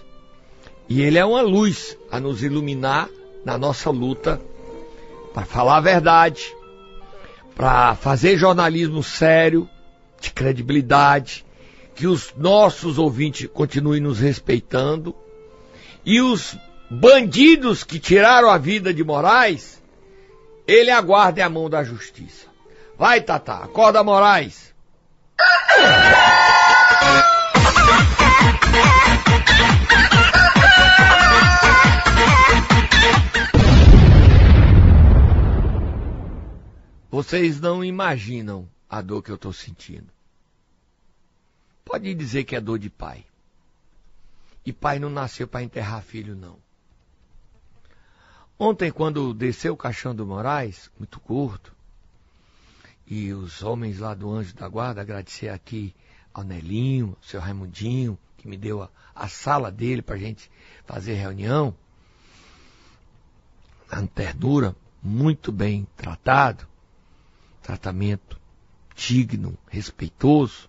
E 0.89 1.03
ele 1.03 1.19
é 1.19 1.23
uma 1.23 1.41
luz 1.41 1.95
a 2.11 2.19
nos 2.19 2.41
iluminar 2.41 3.07
na 3.45 3.57
nossa 3.57 3.91
luta 3.91 4.41
para 5.33 5.45
falar 5.45 5.77
a 5.77 5.81
verdade, 5.81 6.53
para 7.55 7.93
fazer 7.95 8.37
jornalismo 8.37 9.03
sério, 9.03 9.69
de 10.19 10.31
credibilidade, 10.31 11.45
que 11.95 12.07
os 12.07 12.33
nossos 12.35 12.97
ouvintes 12.97 13.47
continuem 13.53 14.01
nos 14.01 14.19
respeitando 14.19 15.15
e 16.03 16.19
os 16.19 16.57
bandidos 16.89 17.83
que 17.83 17.99
tiraram 17.99 18.49
a 18.49 18.57
vida 18.57 18.93
de 18.93 19.03
Moraes, 19.03 19.79
ele 20.67 20.89
aguarde 20.89 21.41
a 21.41 21.49
mão 21.49 21.69
da 21.69 21.83
justiça. 21.83 22.47
Vai, 22.97 23.21
Tata, 23.21 23.53
acorda 23.53 24.03
Moraes. 24.03 24.73
Vocês 37.29 37.61
não 37.61 37.85
imaginam 37.85 38.67
a 38.89 39.03
dor 39.03 39.21
que 39.21 39.29
eu 39.29 39.35
estou 39.35 39.53
sentindo. 39.53 40.11
Pode 41.85 42.11
dizer 42.15 42.43
que 42.43 42.55
é 42.55 42.59
dor 42.59 42.79
de 42.79 42.89
pai. 42.89 43.23
E 44.65 44.73
pai 44.73 44.97
não 44.97 45.11
nasceu 45.11 45.47
para 45.47 45.61
enterrar 45.61 46.01
filho, 46.01 46.35
não. 46.35 46.57
Ontem, 48.57 48.91
quando 48.91 49.31
desceu 49.31 49.73
o 49.73 49.77
caixão 49.77 50.15
do 50.15 50.25
Moraes, 50.25 50.89
muito 50.97 51.19
curto, 51.19 51.71
e 53.05 53.31
os 53.31 53.61
homens 53.61 53.99
lá 53.99 54.15
do 54.15 54.31
Anjo 54.31 54.55
da 54.55 54.67
Guarda, 54.67 55.01
agradecer 55.01 55.49
aqui 55.49 55.93
ao 56.33 56.43
Nelinho, 56.43 57.09
ao 57.09 57.29
seu 57.29 57.39
Raimundinho, 57.39 58.17
que 58.39 58.47
me 58.47 58.57
deu 58.57 58.81
a, 58.81 58.89
a 59.13 59.27
sala 59.27 59.71
dele 59.71 60.01
para 60.01 60.15
a 60.15 60.19
gente 60.19 60.49
fazer 60.83 61.13
reunião. 61.13 61.75
A 63.87 64.01
ternura, 64.07 64.75
muito 65.03 65.51
bem 65.51 65.87
tratado. 65.95 66.68
Tratamento 67.69 68.39
digno, 68.95 69.55
respeitoso. 69.69 70.67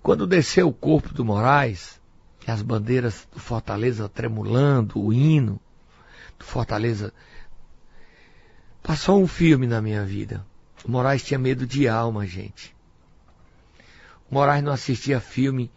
Quando 0.00 0.28
desceu 0.28 0.68
o 0.68 0.72
corpo 0.72 1.12
do 1.12 1.24
Moraes, 1.24 2.00
e 2.46 2.50
as 2.50 2.62
bandeiras 2.62 3.26
do 3.32 3.40
Fortaleza 3.40 4.08
tremulando, 4.08 5.02
o 5.02 5.12
hino 5.12 5.60
do 6.38 6.44
Fortaleza, 6.44 7.12
passou 8.80 9.20
um 9.20 9.26
filme 9.26 9.66
na 9.66 9.82
minha 9.82 10.04
vida. 10.04 10.46
O 10.84 10.90
Moraes 10.90 11.24
tinha 11.24 11.38
medo 11.38 11.66
de 11.66 11.88
alma, 11.88 12.24
gente. 12.26 12.76
O 14.30 14.34
Moraes 14.34 14.62
não 14.62 14.72
assistia 14.72 15.18
filme 15.18 15.68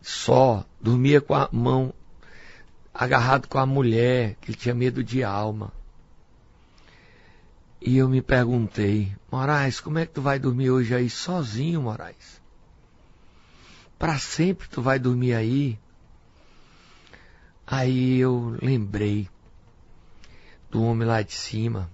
só, 0.00 0.64
dormia 0.80 1.20
com 1.20 1.34
a 1.34 1.48
mão 1.50 1.92
agarrado 2.92 3.48
com 3.48 3.58
a 3.58 3.66
mulher, 3.66 4.36
que 4.40 4.52
ele 4.52 4.58
tinha 4.58 4.74
medo 4.74 5.02
de 5.02 5.24
alma. 5.24 5.72
E 7.86 7.98
eu 7.98 8.08
me 8.08 8.22
perguntei, 8.22 9.14
Moraes, 9.30 9.78
como 9.78 9.98
é 9.98 10.06
que 10.06 10.14
tu 10.14 10.22
vai 10.22 10.38
dormir 10.38 10.70
hoje 10.70 10.94
aí 10.94 11.10
sozinho, 11.10 11.82
Moraes? 11.82 12.40
Para 13.98 14.18
sempre 14.18 14.66
tu 14.68 14.80
vai 14.80 14.98
dormir 14.98 15.34
aí? 15.34 15.78
Aí 17.66 18.18
eu 18.18 18.56
lembrei 18.62 19.28
do 20.70 20.82
homem 20.82 21.06
lá 21.06 21.20
de 21.20 21.34
cima. 21.34 21.90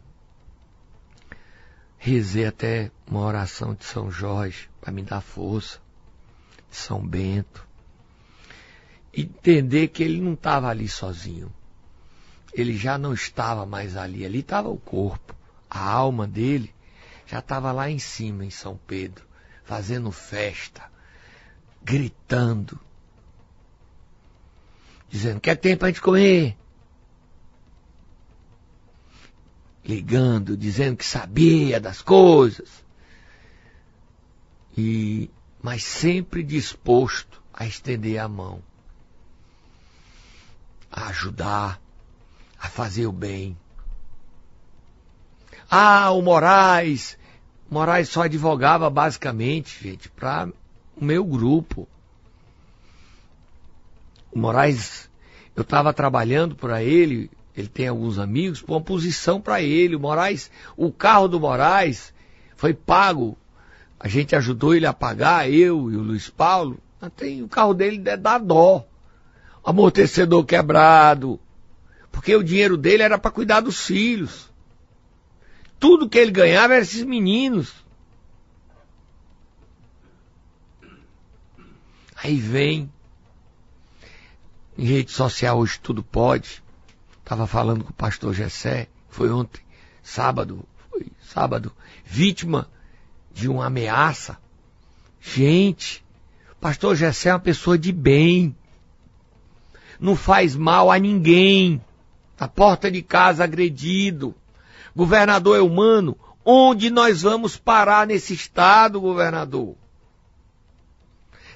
Rezei 1.98 2.46
até 2.46 2.92
uma 3.04 3.22
oração 3.22 3.74
de 3.74 3.84
São 3.84 4.12
Jorge 4.12 4.70
para 4.80 4.92
me 4.92 5.02
dar 5.02 5.20
força, 5.20 5.80
de 6.70 6.76
São 6.76 7.04
Bento. 7.04 7.66
Entender 9.12 9.88
que 9.88 10.04
ele 10.04 10.20
não 10.20 10.34
estava 10.34 10.68
ali 10.68 10.86
sozinho. 10.86 11.52
Ele 12.54 12.76
já 12.76 12.96
não 12.96 13.12
estava 13.12 13.66
mais 13.66 13.96
ali. 13.96 14.24
Ali 14.24 14.38
estava 14.38 14.68
o 14.68 14.78
corpo 14.78 15.39
a 15.70 15.88
alma 15.88 16.26
dele 16.26 16.74
já 17.26 17.38
estava 17.38 17.70
lá 17.70 17.88
em 17.88 18.00
cima, 18.00 18.44
em 18.44 18.50
São 18.50 18.76
Pedro, 18.88 19.24
fazendo 19.62 20.10
festa, 20.10 20.90
gritando, 21.80 22.78
dizendo: 25.08 25.40
Quer 25.40 25.54
tempo 25.54 25.80
para 25.80 25.88
gente 25.88 26.00
comer? 26.00 26.56
Ligando, 29.84 30.56
dizendo 30.56 30.96
que 30.96 31.06
sabia 31.06 31.80
das 31.80 32.02
coisas. 32.02 32.84
E, 34.76 35.30
mas 35.62 35.84
sempre 35.84 36.42
disposto 36.42 37.40
a 37.52 37.64
estender 37.64 38.18
a 38.18 38.28
mão, 38.28 38.62
a 40.90 41.08
ajudar, 41.08 41.80
a 42.58 42.68
fazer 42.68 43.06
o 43.06 43.12
bem. 43.12 43.56
Ah, 45.70 46.10
o 46.10 46.20
Moraes. 46.20 47.16
Moraes 47.70 48.08
só 48.08 48.22
advogava 48.22 48.90
basicamente, 48.90 49.80
gente, 49.80 50.10
para 50.10 50.48
o 50.96 51.04
meu 51.04 51.24
grupo. 51.24 51.86
O 54.32 54.38
Moraes, 54.40 55.08
eu 55.54 55.62
estava 55.62 55.92
trabalhando 55.92 56.56
para 56.56 56.82
ele, 56.82 57.30
ele 57.56 57.68
tem 57.68 57.86
alguns 57.86 58.18
amigos, 58.18 58.60
por 58.60 58.74
uma 58.74 58.80
posição 58.80 59.40
para 59.40 59.62
ele. 59.62 59.94
O 59.94 60.00
Moraes, 60.00 60.50
o 60.76 60.90
carro 60.90 61.28
do 61.28 61.38
Moraes 61.38 62.12
foi 62.56 62.74
pago. 62.74 63.38
A 64.00 64.08
gente 64.08 64.34
ajudou 64.34 64.74
ele 64.74 64.86
a 64.86 64.92
pagar, 64.92 65.48
eu 65.48 65.88
e 65.88 65.96
o 65.96 66.02
Luiz 66.02 66.28
Paulo. 66.28 66.80
Tem, 67.16 67.44
o 67.44 67.48
carro 67.48 67.74
dele 67.74 68.02
é 68.08 68.16
da 68.16 68.38
dó. 68.38 68.84
Amortecedor 69.64 70.44
quebrado. 70.44 71.38
Porque 72.10 72.34
o 72.34 72.42
dinheiro 72.42 72.76
dele 72.76 73.04
era 73.04 73.18
para 73.18 73.30
cuidar 73.30 73.60
dos 73.60 73.86
filhos 73.86 74.49
tudo 75.80 76.08
que 76.08 76.18
ele 76.18 76.30
ganhava 76.30 76.74
era 76.74 76.82
esses 76.82 77.02
meninos. 77.02 77.72
Aí 82.22 82.36
vem. 82.36 82.92
Em 84.76 84.84
rede 84.84 85.10
social 85.10 85.58
hoje 85.58 85.80
tudo 85.80 86.02
pode. 86.02 86.62
Estava 87.20 87.46
falando 87.46 87.82
com 87.82 87.90
o 87.90 87.94
pastor 87.94 88.34
Gessé, 88.34 88.88
foi 89.08 89.30
ontem, 89.30 89.62
sábado, 90.02 90.66
foi 90.90 91.06
sábado, 91.22 91.72
vítima 92.04 92.68
de 93.32 93.48
uma 93.48 93.66
ameaça. 93.66 94.36
Gente, 95.20 96.04
pastor 96.60 96.96
Gessé 96.96 97.30
é 97.30 97.32
uma 97.32 97.40
pessoa 97.40 97.78
de 97.78 97.92
bem. 97.92 98.54
Não 99.98 100.16
faz 100.16 100.54
mal 100.56 100.90
a 100.90 100.98
ninguém. 100.98 101.80
Na 102.38 102.48
porta 102.48 102.90
de 102.90 103.02
casa 103.02 103.44
agredido. 103.44 104.34
Governador 104.94 105.56
é 105.56 105.60
humano. 105.60 106.18
Onde 106.44 106.90
nós 106.90 107.22
vamos 107.22 107.56
parar 107.56 108.06
nesse 108.06 108.34
estado, 108.34 109.00
governador? 109.00 109.76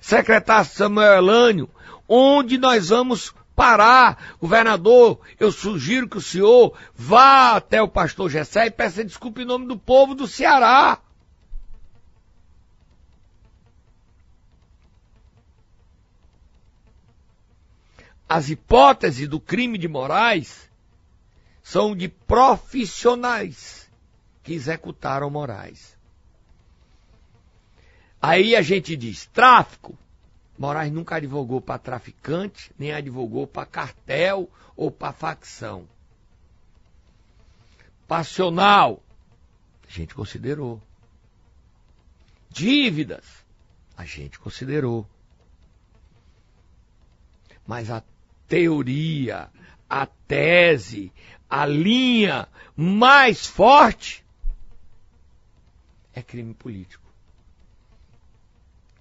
Secretário 0.00 0.68
Samuel 0.68 1.14
Elânio, 1.14 1.70
onde 2.06 2.58
nós 2.58 2.90
vamos 2.90 3.34
parar? 3.56 4.36
Governador, 4.38 5.20
eu 5.40 5.50
sugiro 5.50 6.08
que 6.08 6.18
o 6.18 6.22
senhor 6.22 6.76
vá 6.94 7.56
até 7.56 7.80
o 7.80 7.88
pastor 7.88 8.28
Gessé 8.28 8.66
e 8.66 8.70
peça 8.70 9.02
desculpa 9.02 9.40
em 9.40 9.46
nome 9.46 9.66
do 9.66 9.78
povo 9.78 10.14
do 10.14 10.26
Ceará. 10.26 10.98
As 18.28 18.50
hipóteses 18.50 19.28
do 19.28 19.40
crime 19.40 19.78
de 19.78 19.88
Moraes 19.88 20.68
são 21.64 21.96
de 21.96 22.08
profissionais 22.08 23.90
que 24.42 24.52
executaram 24.52 25.30
Moraes. 25.30 25.96
Aí 28.20 28.54
a 28.54 28.60
gente 28.60 28.94
diz: 28.94 29.26
tráfico. 29.26 29.98
Moraes 30.58 30.92
nunca 30.92 31.16
advogou 31.16 31.60
para 31.60 31.78
traficante, 31.78 32.70
nem 32.78 32.92
advogou 32.92 33.46
para 33.46 33.66
cartel 33.66 34.48
ou 34.76 34.90
para 34.90 35.12
facção. 35.12 35.88
Passional, 38.06 39.02
a 39.88 39.90
gente 39.90 40.14
considerou. 40.14 40.80
Dívidas, 42.50 43.24
a 43.96 44.04
gente 44.04 44.38
considerou. 44.38 45.08
Mas 47.66 47.90
a 47.90 48.02
teoria, 48.46 49.50
a 49.88 50.06
tese, 50.06 51.12
a 51.48 51.66
linha 51.66 52.48
mais 52.76 53.46
forte 53.46 54.24
é 56.12 56.22
crime 56.22 56.54
político. 56.54 57.04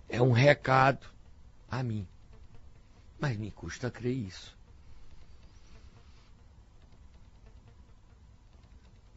É 0.10 0.22
um 0.22 0.32
recado 0.32 1.08
a 1.70 1.82
mim. 1.82 2.08
Mas 3.20 3.38
me 3.38 3.52
custa 3.52 3.90
crer 3.90 4.16
isso. 4.16 4.56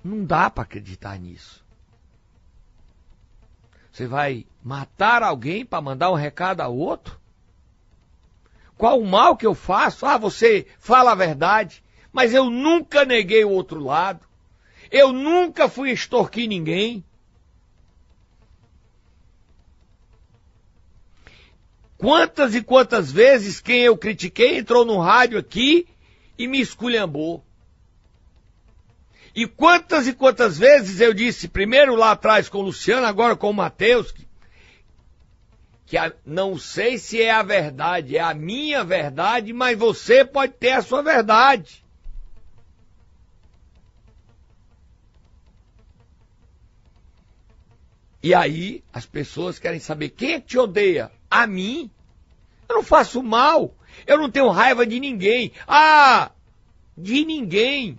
Não 0.03 0.25
dá 0.25 0.49
para 0.49 0.63
acreditar 0.63 1.19
nisso. 1.19 1.65
Você 3.91 4.07
vai 4.07 4.47
matar 4.63 5.23
alguém 5.23 5.65
para 5.65 5.81
mandar 5.81 6.11
um 6.11 6.15
recado 6.15 6.61
a 6.61 6.69
outro? 6.69 7.19
Qual 8.77 9.01
o 9.01 9.07
mal 9.07 9.37
que 9.37 9.47
eu 9.47 9.55
faço? 9.55 10.05
Ah, 10.05 10.19
você 10.19 10.67
fala 10.79 11.13
a 11.13 11.15
verdade. 11.15 11.83
Mas 12.17 12.33
eu 12.33 12.49
nunca 12.49 13.05
neguei 13.05 13.45
o 13.45 13.51
outro 13.51 13.79
lado. 13.79 14.27
Eu 14.91 15.13
nunca 15.13 15.69
fui 15.69 15.91
extorquir 15.91 16.49
ninguém. 16.49 17.05
Quantas 21.99 22.55
e 22.55 22.63
quantas 22.63 23.13
vezes 23.13 23.61
quem 23.61 23.83
eu 23.83 23.99
critiquei 23.99 24.57
entrou 24.57 24.83
no 24.83 24.99
rádio 24.99 25.39
aqui 25.39 25.87
e 26.39 26.49
me 26.49 26.59
esculhambou. 26.59 27.45
E 29.35 29.47
quantas 29.47 30.07
e 30.07 30.15
quantas 30.15 30.57
vezes 30.57 31.03
eu 31.03 31.13
disse, 31.13 31.49
primeiro 31.49 31.95
lá 31.95 32.13
atrás 32.13 32.49
com 32.49 32.61
o 32.61 32.63
Luciano, 32.63 33.07
agora 33.07 33.37
com 33.37 33.51
o 33.51 33.55
Matheus, 33.55 34.11
que, 34.11 34.27
que 35.85 35.99
a, 35.99 36.11
não 36.25 36.57
sei 36.59 36.97
se 36.97 37.21
é 37.21 37.31
a 37.31 37.43
verdade, 37.43 38.17
é 38.17 38.21
a 38.21 38.33
minha 38.33 38.83
verdade, 38.83 39.53
mas 39.53 39.79
você 39.79 40.25
pode 40.25 40.55
ter 40.55 40.71
a 40.71 40.81
sua 40.81 41.03
verdade. 41.03 41.85
E 48.27 48.35
aí 48.35 48.83
as 48.93 49.07
pessoas 49.07 49.57
querem 49.57 49.79
saber 49.79 50.09
quem 50.09 50.33
é 50.33 50.41
que 50.41 50.49
te 50.49 50.59
odeia? 50.59 51.13
A 51.31 51.47
mim? 51.47 51.89
Eu 52.69 52.75
não 52.75 52.83
faço 52.83 53.23
mal. 53.23 53.73
Eu 54.05 54.19
não 54.19 54.29
tenho 54.29 54.49
raiva 54.49 54.85
de 54.85 54.99
ninguém. 54.99 55.53
Ah, 55.65 56.33
de 56.99 57.25
ninguém. 57.25 57.97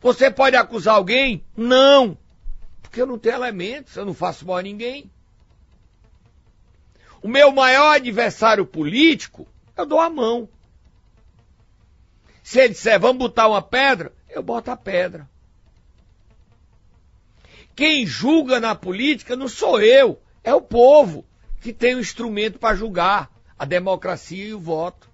Você 0.00 0.28
pode 0.28 0.56
acusar 0.56 0.96
alguém? 0.96 1.44
Não. 1.56 2.18
Porque 2.82 3.00
eu 3.00 3.06
não 3.06 3.16
tenho 3.16 3.36
elementos, 3.36 3.94
eu 3.94 4.04
não 4.04 4.12
faço 4.12 4.44
mal 4.44 4.56
a 4.56 4.62
ninguém. 4.62 5.08
O 7.22 7.28
meu 7.28 7.52
maior 7.52 7.94
adversário 7.94 8.66
político, 8.66 9.46
eu 9.76 9.86
dou 9.86 10.00
a 10.00 10.10
mão. 10.10 10.48
Se 12.42 12.58
ele 12.58 12.70
disser, 12.70 12.98
vamos 12.98 13.18
botar 13.18 13.46
uma 13.46 13.62
pedra, 13.62 14.12
eu 14.30 14.42
boto 14.42 14.68
a 14.68 14.76
pedra. 14.76 15.30
Quem 17.80 18.04
julga 18.04 18.60
na 18.60 18.74
política 18.74 19.34
não 19.34 19.48
sou 19.48 19.80
eu, 19.80 20.20
é 20.44 20.52
o 20.54 20.60
povo 20.60 21.24
que 21.62 21.72
tem 21.72 21.94
o 21.94 21.96
um 21.96 22.00
instrumento 22.02 22.58
para 22.58 22.76
julgar 22.76 23.30
a 23.58 23.64
democracia 23.64 24.48
e 24.48 24.52
o 24.52 24.60
voto. 24.60 25.08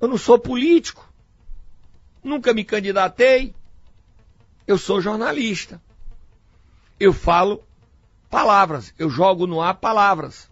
Eu 0.00 0.08
não 0.08 0.18
sou 0.18 0.40
político, 0.40 1.08
nunca 2.20 2.52
me 2.52 2.64
candidatei, 2.64 3.54
eu 4.66 4.76
sou 4.76 5.00
jornalista. 5.00 5.80
Eu 6.98 7.12
falo 7.12 7.62
palavras, 8.28 8.92
eu 8.98 9.08
jogo 9.08 9.46
no 9.46 9.60
ar 9.60 9.74
palavras. 9.74 10.50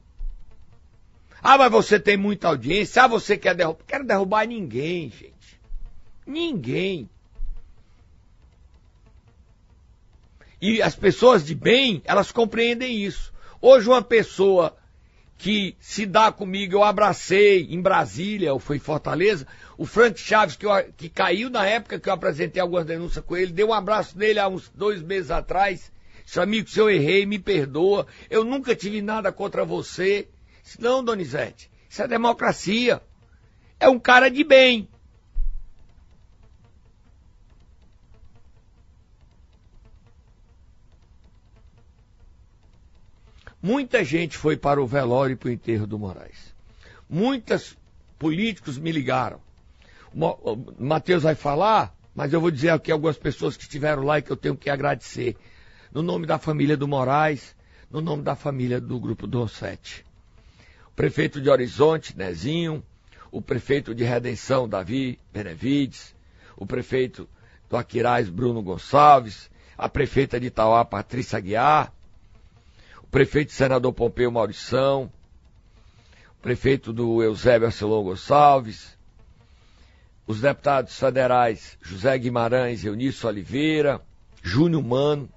Ah, 1.43 1.59
mas 1.59 1.73
você 1.73 1.99
tem 1.99 2.17
muita 2.17 2.47
audiência, 2.47 3.03
ah, 3.03 3.09
você 3.09 3.37
quer 3.37 3.57
derrubar. 3.57 3.85
Quero 3.85 4.05
derrubar 4.05 4.47
ninguém, 4.47 5.11
gente. 5.11 5.61
Ninguém. 6.25 7.11
E 10.61 10.81
as 10.81 10.97
pessoas 10.97 11.45
de 11.45 11.55
bem, 11.55 12.03
elas 12.05 12.33
compreendem 12.33 13.05
isso. 13.05 13.33
Hoje 13.61 13.89
uma 13.89 14.03
pessoa 14.03 14.77
que 15.39 15.77
se 15.79 16.07
dá 16.07 16.33
comigo, 16.33 16.75
eu 16.75 16.83
abracei 16.83 17.67
em 17.71 17.81
Brasília, 17.81 18.53
ou 18.53 18.59
foi 18.59 18.77
em 18.77 18.81
Fortaleza, 18.81 19.47
o 19.77 19.85
Frank 19.85 20.19
Chaves, 20.19 20.57
que, 20.57 20.65
eu, 20.65 20.71
que 20.97 21.11
caiu 21.11 21.51
na 21.51 21.67
época 21.67 22.01
que 22.01 22.09
eu 22.09 22.13
apresentei 22.13 22.61
algumas 22.61 22.87
denúncias 22.87 23.25
com 23.25 23.37
ele, 23.37 23.53
deu 23.53 23.69
um 23.69 23.75
abraço 23.75 24.17
nele 24.19 24.39
há 24.39 24.49
uns 24.49 24.71
dois 24.75 25.03
meses 25.03 25.31
atrás. 25.31 25.93
Disse, 26.25 26.41
amigo, 26.41 26.69
se 26.69 26.81
eu 26.81 26.91
errei, 26.91 27.25
me 27.27 27.39
perdoa. 27.39 28.07
Eu 28.29 28.45
nunca 28.45 28.75
tive 28.75 29.01
nada 29.01 29.31
contra 29.31 29.65
você. 29.65 30.27
Disse, 30.63 30.81
não, 30.81 31.05
Donizete, 31.05 31.71
isso 31.89 32.03
é 32.03 32.09
democracia. 32.09 33.01
É 33.79 33.89
um 33.89 33.99
cara 33.99 34.29
de 34.31 34.43
bem. 34.43 34.89
Muita 43.67 44.05
gente 44.05 44.39
foi 44.39 44.57
para 44.57 44.81
o 44.81 44.87
velório 44.87 45.33
e 45.33 45.37
para 45.37 45.49
o 45.49 45.51
enterro 45.51 45.89
do 45.89 45.99
Moraes. 45.99 46.55
Muitos 47.11 47.77
políticos 48.17 48.79
me 48.79 48.93
ligaram. 48.93 49.41
Matheus 50.79 51.25
vai 51.25 51.35
falar, 51.35 51.93
mas 52.15 52.33
eu 52.33 52.41
vou 52.41 52.53
dizer 52.53 52.71
aqui 52.71 52.93
algumas 52.93 53.19
pessoas 53.19 53.57
que 53.57 53.65
estiveram 53.65 54.05
lá 54.05 54.21
e 54.21 54.23
que 54.23 54.31
eu 54.31 54.37
tenho 54.37 54.57
que 54.57 54.71
agradecer. 54.71 55.37
No 55.93 56.01
nome 56.01 56.27
da 56.27 56.39
família 56.39 56.77
do 56.77 56.87
Moraes, 56.87 57.57
no 57.91 58.01
nome 58.01 58.23
da 58.23 58.37
família 58.37 58.81
do 58.81 59.01
Grupo 59.01 59.27
do 59.27 59.49
Sete. 59.49 60.07
O 60.87 60.93
prefeito 60.93 61.41
de 61.41 61.51
Horizonte, 61.51 62.17
Nezinho, 62.17 62.85
o 63.33 63.43
prefeito 63.43 63.93
de 63.97 64.05
Redenção, 64.05 64.69
Davi 64.69 65.19
Benevides, 65.33 66.15
o 66.57 66.65
prefeito 66.65 67.29
do 67.69 67.77
Aquiraz, 67.77 68.29
Bruno 68.29 68.63
Gonçalves, 68.63 69.51
a 69.77 69.89
prefeita 69.89 70.39
de 70.39 70.47
Itauá, 70.47 70.85
Patrícia 70.85 71.41
Guiar, 71.41 71.93
o 73.07 73.11
prefeito 73.11 73.53
senador 73.53 73.93
Pompeu 73.93 74.31
Maurição, 74.31 75.11
o 76.39 76.43
prefeito 76.43 76.93
do 76.93 77.23
Eusébio 77.23 77.67
Arcelon 77.67 78.03
Gonçalves, 78.03 78.97
os 80.27 80.41
deputados 80.41 80.99
federais 80.99 81.79
José 81.81 82.19
Guimarães 82.19 82.85
Eunício 82.85 83.29
Oliveira, 83.29 84.03
Júnior 84.43 84.83
Mano, 84.83 85.29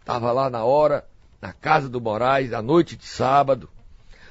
estava 0.00 0.32
lá 0.32 0.48
na 0.48 0.64
hora, 0.64 1.04
na 1.40 1.52
casa 1.52 1.88
do 1.88 2.00
Moraes, 2.00 2.52
à 2.52 2.62
noite 2.62 2.96
de 2.96 3.04
sábado, 3.04 3.68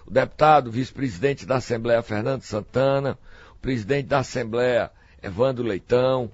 o 0.05 0.11
deputado 0.11 0.71
vice-presidente 0.71 1.45
da 1.45 1.57
Assembleia 1.57 2.01
Fernando 2.01 2.43
Santana, 2.43 3.17
o 3.51 3.59
presidente 3.59 4.07
da 4.07 4.19
Assembleia 4.19 4.89
Evandro 5.21 5.63
Leitão, 5.63 6.31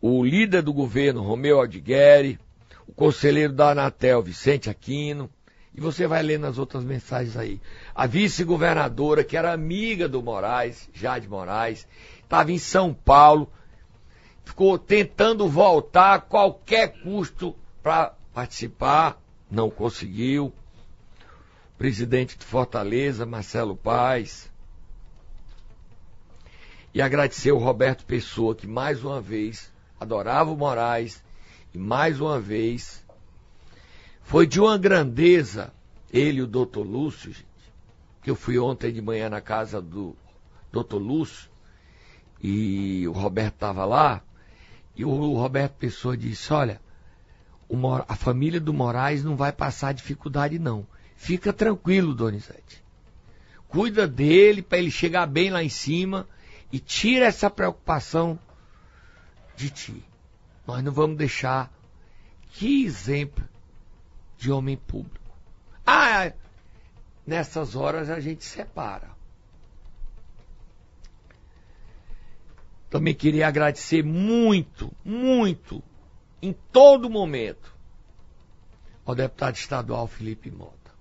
o 0.00 0.24
líder 0.24 0.62
do 0.62 0.72
governo 0.72 1.22
Romeu 1.22 1.58
Aldigueri, 1.58 2.38
o 2.86 2.92
conselheiro 2.92 3.52
da 3.52 3.70
Anatel 3.70 4.22
Vicente 4.22 4.70
Aquino, 4.70 5.28
e 5.74 5.80
você 5.80 6.06
vai 6.06 6.22
ler 6.22 6.38
nas 6.38 6.56
outras 6.56 6.84
mensagens 6.84 7.36
aí. 7.36 7.60
A 7.94 8.06
vice-governadora, 8.06 9.24
que 9.24 9.36
era 9.36 9.52
amiga 9.52 10.08
do 10.08 10.22
Moraes, 10.22 10.88
Jade 10.94 11.28
Moraes, 11.28 11.86
estava 12.22 12.52
em 12.52 12.58
São 12.58 12.94
Paulo, 12.94 13.50
ficou 14.44 14.78
tentando 14.78 15.48
voltar 15.48 16.14
a 16.14 16.20
qualquer 16.20 17.00
custo 17.02 17.56
para 17.82 18.14
participar, 18.32 19.20
não 19.50 19.68
conseguiu. 19.68 20.52
Presidente 21.76 22.38
de 22.38 22.44
Fortaleza, 22.44 23.26
Marcelo 23.26 23.74
Paz. 23.74 24.48
E 26.94 27.02
agradecer 27.02 27.50
o 27.50 27.58
Roberto 27.58 28.04
Pessoa, 28.04 28.54
que 28.54 28.68
mais 28.68 29.02
uma 29.02 29.20
vez 29.20 29.72
adorava 29.98 30.52
o 30.52 30.56
Moraes 30.56 31.22
e 31.74 31.78
mais 31.78 32.20
uma 32.20 32.38
vez 32.38 33.03
foi 34.24 34.46
de 34.46 34.58
uma 34.58 34.76
grandeza, 34.76 35.72
ele 36.10 36.38
e 36.38 36.42
o 36.42 36.46
doutor 36.46 36.82
Lúcio, 36.82 37.30
gente, 37.30 37.46
que 38.22 38.30
eu 38.30 38.34
fui 38.34 38.58
ontem 38.58 38.92
de 38.92 39.00
manhã 39.00 39.28
na 39.28 39.40
casa 39.40 39.80
do 39.80 40.16
doutor 40.72 40.98
Lúcio, 40.98 41.48
e 42.42 43.06
o 43.06 43.12
Roberto 43.12 43.54
estava 43.54 43.84
lá, 43.84 44.22
e 44.96 45.04
o 45.04 45.34
Roberto 45.34 45.74
Pessoa 45.74 46.16
disse, 46.16 46.52
olha, 46.52 46.80
a 48.08 48.16
família 48.16 48.60
do 48.60 48.72
Moraes 48.72 49.22
não 49.22 49.36
vai 49.36 49.52
passar 49.52 49.92
dificuldade 49.92 50.58
não. 50.58 50.86
Fica 51.16 51.52
tranquilo, 51.52 52.14
Donizete. 52.14 52.82
Cuida 53.68 54.06
dele 54.06 54.62
para 54.62 54.78
ele 54.78 54.90
chegar 54.90 55.26
bem 55.26 55.50
lá 55.50 55.62
em 55.62 55.68
cima 55.68 56.26
e 56.72 56.78
tira 56.78 57.26
essa 57.26 57.50
preocupação 57.50 58.38
de 59.56 59.70
ti. 59.70 60.04
Nós 60.66 60.82
não 60.82 60.92
vamos 60.92 61.16
deixar. 61.16 61.72
Que 62.52 62.84
exemplo 62.84 63.44
de 64.36 64.50
homem 64.50 64.76
público. 64.76 65.34
Ah, 65.86 66.32
nessas 67.26 67.74
horas 67.74 68.10
a 68.10 68.20
gente 68.20 68.44
separa. 68.44 69.10
Também 72.90 73.14
queria 73.14 73.48
agradecer 73.48 74.04
muito, 74.04 74.92
muito, 75.04 75.82
em 76.40 76.52
todo 76.52 77.10
momento, 77.10 77.74
ao 79.04 79.14
deputado 79.14 79.56
estadual 79.56 80.06
Felipe 80.06 80.50
Mota, 80.50 80.92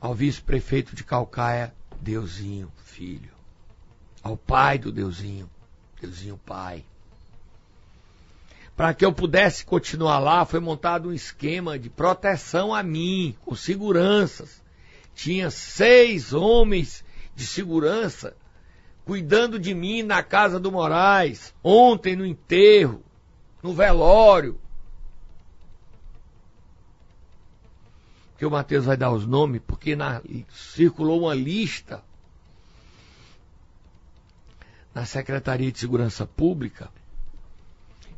ao 0.00 0.14
vice-prefeito 0.14 0.96
de 0.96 1.04
Calcaia, 1.04 1.74
Deusinho 2.00 2.72
Filho, 2.78 3.34
ao 4.22 4.36
pai 4.36 4.78
do 4.78 4.90
Deusinho, 4.90 5.50
Deusinho 6.00 6.38
Pai 6.38 6.84
para 8.76 8.92
que 8.92 9.04
eu 9.04 9.12
pudesse 9.12 9.64
continuar 9.64 10.18
lá, 10.18 10.44
foi 10.44 10.60
montado 10.60 11.08
um 11.08 11.12
esquema 11.12 11.78
de 11.78 11.88
proteção 11.88 12.74
a 12.74 12.82
mim, 12.82 13.34
com 13.42 13.54
seguranças. 13.54 14.62
Tinha 15.14 15.50
seis 15.50 16.34
homens 16.34 17.02
de 17.34 17.46
segurança 17.46 18.36
cuidando 19.06 19.58
de 19.58 19.72
mim 19.72 20.02
na 20.02 20.22
casa 20.22 20.60
do 20.60 20.70
Moraes, 20.70 21.54
ontem 21.64 22.14
no 22.14 22.26
enterro, 22.26 23.02
no 23.62 23.72
velório. 23.72 24.60
Que 28.36 28.44
o 28.44 28.50
Matheus 28.50 28.84
vai 28.84 28.96
dar 28.98 29.10
os 29.10 29.24
nomes, 29.24 29.62
porque 29.66 29.96
na, 29.96 30.20
circulou 30.50 31.22
uma 31.22 31.34
lista 31.34 32.04
na 34.94 35.06
Secretaria 35.06 35.72
de 35.72 35.78
Segurança 35.78 36.26
Pública 36.26 36.90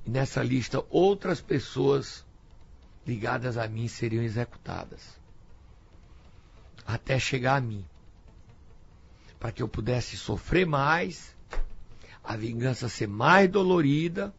nessa 0.09 0.43
lista 0.43 0.83
outras 0.89 1.41
pessoas 1.41 2.25
ligadas 3.07 3.59
a 3.59 3.69
mim 3.69 3.87
seriam 3.89 4.23
executadas. 4.23 5.19
Até 6.87 7.19
chegar 7.19 7.57
a 7.57 7.61
mim. 7.61 7.85
Para 9.39 9.53
que 9.53 9.63
eu 9.63 9.69
pudesse 9.69 10.17
sofrer 10.17 10.67
mais, 10.67 11.37
a 12.25 12.37
vingança 12.37 12.89
ser 12.89 13.07
mais 13.07 13.51
dolorida 13.51 14.35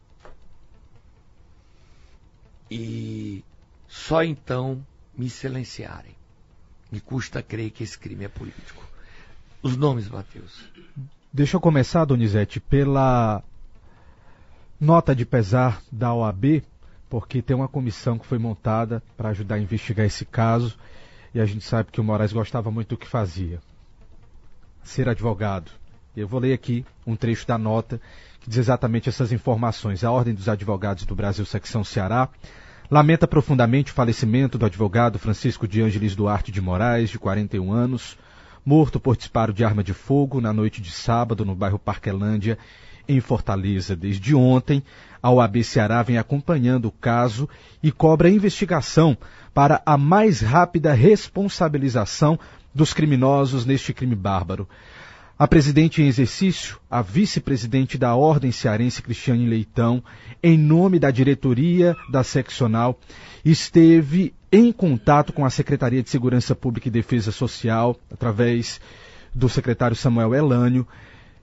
e 2.70 3.44
só 3.88 4.22
então 4.22 4.84
me 5.16 5.30
silenciarem. 5.30 6.14
Me 6.90 7.00
custa 7.00 7.42
crer 7.42 7.70
que 7.70 7.84
esse 7.84 7.98
crime 7.98 8.24
é 8.24 8.28
político. 8.28 8.84
Os 9.62 9.76
nomes, 9.76 10.08
Matheus. 10.08 10.64
Deixa 11.32 11.56
eu 11.56 11.60
começar, 11.60 12.04
Donizete, 12.04 12.58
pela 12.58 13.42
Nota 14.80 15.14
de 15.14 15.26
pesar 15.26 15.82
da 15.92 16.14
OAB, 16.14 16.62
porque 17.10 17.42
tem 17.42 17.54
uma 17.54 17.68
comissão 17.68 18.18
que 18.18 18.24
foi 18.24 18.38
montada 18.38 19.02
para 19.14 19.28
ajudar 19.28 19.56
a 19.56 19.60
investigar 19.60 20.06
esse 20.06 20.24
caso 20.24 20.74
e 21.34 21.40
a 21.40 21.44
gente 21.44 21.62
sabe 21.62 21.92
que 21.92 22.00
o 22.00 22.04
Moraes 22.04 22.32
gostava 22.32 22.70
muito 22.70 22.88
do 22.88 22.96
que 22.96 23.06
fazia. 23.06 23.60
Ser 24.82 25.06
advogado. 25.06 25.70
Eu 26.16 26.26
vou 26.26 26.40
ler 26.40 26.54
aqui 26.54 26.82
um 27.06 27.14
trecho 27.14 27.46
da 27.46 27.58
nota 27.58 28.00
que 28.40 28.48
diz 28.48 28.56
exatamente 28.56 29.06
essas 29.06 29.32
informações. 29.32 30.02
A 30.02 30.10
Ordem 30.10 30.32
dos 30.32 30.48
Advogados 30.48 31.04
do 31.04 31.14
Brasil, 31.14 31.44
secção 31.44 31.84
Ceará, 31.84 32.30
lamenta 32.90 33.28
profundamente 33.28 33.92
o 33.92 33.94
falecimento 33.94 34.56
do 34.56 34.64
advogado 34.64 35.18
Francisco 35.18 35.68
de 35.68 35.82
Ângeles 35.82 36.16
Duarte 36.16 36.50
de 36.50 36.60
Moraes, 36.62 37.10
de 37.10 37.18
41 37.18 37.70
anos, 37.70 38.16
morto 38.64 38.98
por 38.98 39.14
disparo 39.14 39.52
de 39.52 39.62
arma 39.62 39.84
de 39.84 39.92
fogo 39.92 40.40
na 40.40 40.54
noite 40.54 40.80
de 40.80 40.90
sábado 40.90 41.44
no 41.44 41.54
bairro 41.54 41.78
Parquelândia, 41.78 42.56
em 43.10 43.20
Fortaleza. 43.20 43.96
Desde 43.96 44.34
ontem, 44.34 44.82
a 45.22 45.30
OAB 45.30 45.62
Ceará 45.64 46.02
vem 46.02 46.16
acompanhando 46.16 46.86
o 46.86 46.92
caso 46.92 47.48
e 47.82 47.90
cobra 47.90 48.30
investigação 48.30 49.16
para 49.52 49.82
a 49.84 49.98
mais 49.98 50.40
rápida 50.40 50.92
responsabilização 50.92 52.38
dos 52.74 52.92
criminosos 52.92 53.66
neste 53.66 53.92
crime 53.92 54.14
bárbaro. 54.14 54.68
A 55.36 55.48
presidente 55.48 56.02
em 56.02 56.06
exercício, 56.06 56.78
a 56.90 57.00
vice-presidente 57.00 57.96
da 57.96 58.14
Ordem 58.14 58.52
Cearense 58.52 59.02
Cristiane 59.02 59.46
Leitão, 59.46 60.04
em 60.42 60.56
nome 60.56 60.98
da 60.98 61.10
diretoria 61.10 61.96
da 62.10 62.22
seccional, 62.22 63.00
esteve 63.44 64.34
em 64.52 64.70
contato 64.70 65.32
com 65.32 65.44
a 65.44 65.50
Secretaria 65.50 66.02
de 66.02 66.10
Segurança 66.10 66.54
Pública 66.54 66.88
e 66.88 66.90
Defesa 66.90 67.32
Social, 67.32 67.96
através 68.12 68.80
do 69.34 69.48
secretário 69.48 69.96
Samuel 69.96 70.34
Elânio, 70.34 70.86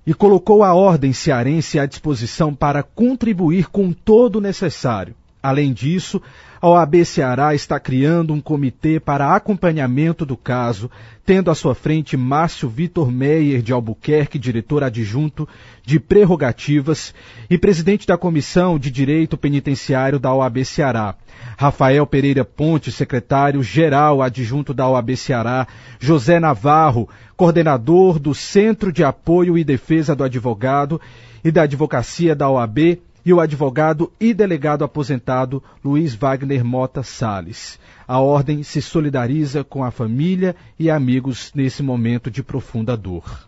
e 0.07 0.13
colocou 0.13 0.63
a 0.63 0.73
Ordem 0.73 1.11
Cearense 1.11 1.77
à 1.77 1.85
disposição 1.85 2.55
para 2.55 2.81
contribuir 2.81 3.67
com 3.67 3.91
todo 3.91 4.37
o 4.37 4.41
necessário. 4.41 5.13
Além 5.43 5.73
disso, 5.73 6.21
a 6.61 6.67
OAB 6.67 7.05
Ceará 7.05 7.53
está 7.53 7.79
criando 7.79 8.33
um 8.33 8.41
comitê 8.41 8.99
para 8.99 9.35
acompanhamento 9.35 10.25
do 10.25 10.35
caso, 10.35 10.89
tendo 11.25 11.51
à 11.51 11.55
sua 11.55 11.75
frente 11.75 12.17
Márcio 12.17 12.67
Vitor 12.67 13.11
Meyer 13.11 13.61
de 13.61 13.71
Albuquerque, 13.71 14.39
diretor 14.39 14.83
adjunto 14.83 15.47
de 15.85 15.99
prerrogativas, 15.99 17.13
e 17.49 17.57
presidente 17.57 18.07
da 18.07 18.17
Comissão 18.17 18.79
de 18.79 18.89
Direito 18.89 19.37
Penitenciário 19.37 20.19
da 20.19 20.33
OAB 20.33 20.65
Ceará. 20.65 21.15
Rafael 21.57 22.05
Pereira 22.07 22.43
Ponte, 22.43 22.91
secretário-geral 22.91 24.21
adjunto 24.21 24.73
da 24.73 24.87
OAB 24.87 25.15
Ceará, 25.15 25.67
José 25.99 26.39
Navarro, 26.39 27.07
coordenador 27.35 28.17
do 28.17 28.33
Centro 28.33 28.91
de 28.91 29.03
Apoio 29.03 29.57
e 29.57 29.63
Defesa 29.63 30.15
do 30.15 30.23
Advogado 30.23 30.99
e 31.43 31.51
da 31.51 31.63
Advocacia 31.63 32.35
da 32.35 32.49
OAB, 32.49 32.99
e 33.27 33.33
o 33.33 33.41
advogado 33.41 34.09
e 34.21 34.33
delegado 34.33 34.85
aposentado 34.85 35.61
Luiz 35.83 36.15
Wagner 36.15 36.63
Mota 36.63 37.03
Sales. 37.03 37.77
A 38.07 38.21
ordem 38.21 38.63
se 38.63 38.81
solidariza 38.81 39.65
com 39.65 39.83
a 39.83 39.91
família 39.91 40.55
e 40.79 40.89
amigos 40.89 41.51
nesse 41.53 41.83
momento 41.83 42.31
de 42.31 42.41
profunda 42.41 42.95
dor. 42.95 43.45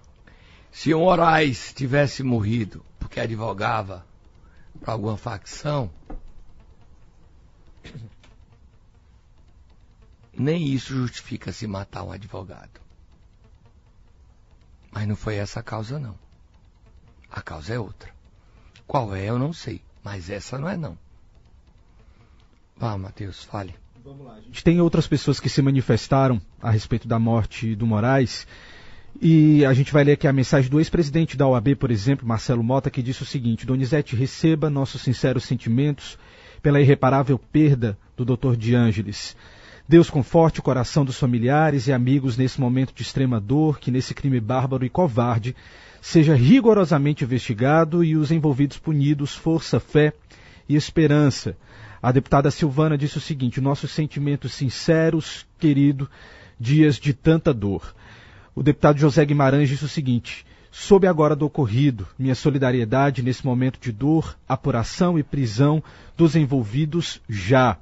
Se 0.70 0.94
o 0.94 1.00
Moraes 1.00 1.72
tivesse 1.74 2.24
morrido 2.24 2.84
porque 3.00 3.22
advogava 3.22 4.06
para 4.82 4.92
alguma 4.92 5.16
facção, 5.16 5.90
nem 10.38 10.74
isso 10.74 10.94
justifica 10.94 11.54
se 11.54 11.66
matar 11.68 12.04
um 12.04 12.12
advogado. 12.12 12.82
Mas 14.92 15.08
não 15.08 15.16
foi 15.16 15.36
essa 15.36 15.62
a 15.62 15.64
causa, 15.64 15.98
não. 15.98 16.20
A 17.32 17.42
causa 17.42 17.76
é 17.76 17.80
outra. 17.80 18.19
Qual 18.90 19.16
é, 19.16 19.30
eu 19.30 19.38
não 19.38 19.54
sei. 19.54 19.82
Mas 20.04 20.32
essa 20.32 20.58
não 20.58 20.68
é, 20.68 20.76
não. 20.76 20.98
Vá, 22.76 22.98
Matheus, 22.98 23.44
fale. 23.44 23.76
Vamos 24.04 24.26
lá. 24.26 24.34
A 24.34 24.42
gente 24.42 24.64
tem 24.64 24.82
outras 24.82 25.06
pessoas 25.06 25.40
que 25.40 25.48
se 25.48 25.62
manifestaram 25.62 26.42
a 26.60 26.72
respeito 26.72 27.08
da 27.08 27.20
morte 27.20 27.76
do 27.76 27.86
Moraes. 27.86 28.48
E 29.22 29.64
a 29.64 29.76
gente 29.76 29.94
vai 29.94 30.04
ler 30.04 30.14
aqui 30.14 30.28
a 30.28 30.34
mensagem 30.34 30.72
do 30.72 30.80
ex-presidente 30.80 31.38
da 31.38 31.48
OAB, 31.48 31.76
por 31.76 31.92
exemplo, 31.92 32.28
Marcelo 32.28 32.64
Mota, 32.64 32.90
que 32.90 33.04
disse 33.04 33.22
o 33.22 33.28
seguinte: 33.28 33.64
Donizete, 33.64 34.16
receba 34.16 34.72
nossos 34.72 35.04
sinceros 35.04 35.44
sentimentos 35.44 36.18
pela 36.60 36.82
irreparável 36.82 37.38
perda 37.38 37.96
do 38.18 38.26
Dr. 38.26 38.56
De 38.56 38.74
Ângeles. 38.74 39.38
Deus 39.88 40.10
conforte 40.10 40.62
o 40.62 40.64
coração 40.64 41.06
dos 41.06 41.20
familiares 41.20 41.88
e 41.88 41.94
amigos 41.94 42.38
nesse 42.38 42.60
momento 42.60 42.92
de 42.92 43.04
extrema 43.04 43.40
dor, 43.40 43.80
que 43.80 43.92
nesse 43.92 44.16
crime 44.16 44.40
bárbaro 44.40 44.84
e 44.84 44.90
covarde 44.90 45.56
seja 46.02 46.36
rigorosamente 46.36 47.24
investigado 47.24 48.04
e 48.04 48.16
os 48.16 48.32
envolvidos 48.32 48.78
punidos, 48.78 49.36
força, 49.36 49.80
fé 49.80 50.14
e 50.68 50.76
esperança. 50.76 51.58
A 52.02 52.12
deputada 52.12 52.50
Silvana 52.50 52.98
disse 52.98 53.18
o 53.18 53.22
seguinte: 53.22 53.60
nossos 53.60 53.92
sentimentos 53.92 54.54
sinceros, 54.54 55.46
querido, 55.58 56.10
dias 56.60 56.96
de 56.96 57.14
tanta 57.14 57.54
dor. 57.54 57.94
O 58.56 58.64
deputado 58.64 59.00
José 59.00 59.26
Guimarães 59.26 59.70
disse 59.70 59.86
o 59.86 59.90
seguinte: 59.90 60.46
soube 60.72 61.08
agora 61.08 61.36
do 61.36 61.46
ocorrido, 61.46 62.08
minha 62.18 62.36
solidariedade 62.36 63.22
nesse 63.22 63.46
momento 63.46 63.80
de 63.80 63.92
dor, 63.92 64.38
apuração 64.48 65.20
e 65.20 65.24
prisão 65.24 65.84
dos 66.16 66.36
envolvidos 66.36 67.22
já. 67.28 67.78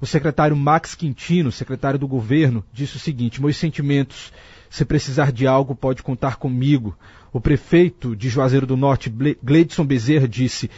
O 0.00 0.06
secretário 0.06 0.56
Max 0.56 0.94
Quintino, 0.94 1.52
secretário 1.52 1.98
do 1.98 2.08
governo, 2.08 2.64
disse 2.72 2.96
o 2.96 3.00
seguinte: 3.00 3.40
meus 3.40 3.56
sentimentos 3.56 4.32
se 4.74 4.84
precisar 4.84 5.30
de 5.30 5.46
algo, 5.46 5.74
pode 5.74 6.02
contar 6.02 6.36
comigo. 6.36 6.96
O 7.34 7.40
prefeito 7.40 8.14
de 8.14 8.28
Juazeiro 8.28 8.64
do 8.64 8.76
Norte, 8.76 9.12
Gleidson 9.42 9.84
Bezerra, 9.84 10.28
disse: 10.28 10.70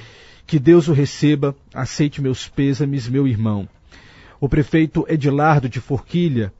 Que 0.46 0.58
Deus 0.58 0.88
o 0.88 0.94
receba, 0.94 1.54
aceite 1.74 2.22
meus 2.22 2.48
pêsames, 2.48 3.06
meu 3.06 3.28
irmão. 3.28 3.68
O 4.40 4.48
prefeito 4.48 5.04
Edilardo 5.06 5.68
de 5.68 5.80
Forquilha 5.80 6.50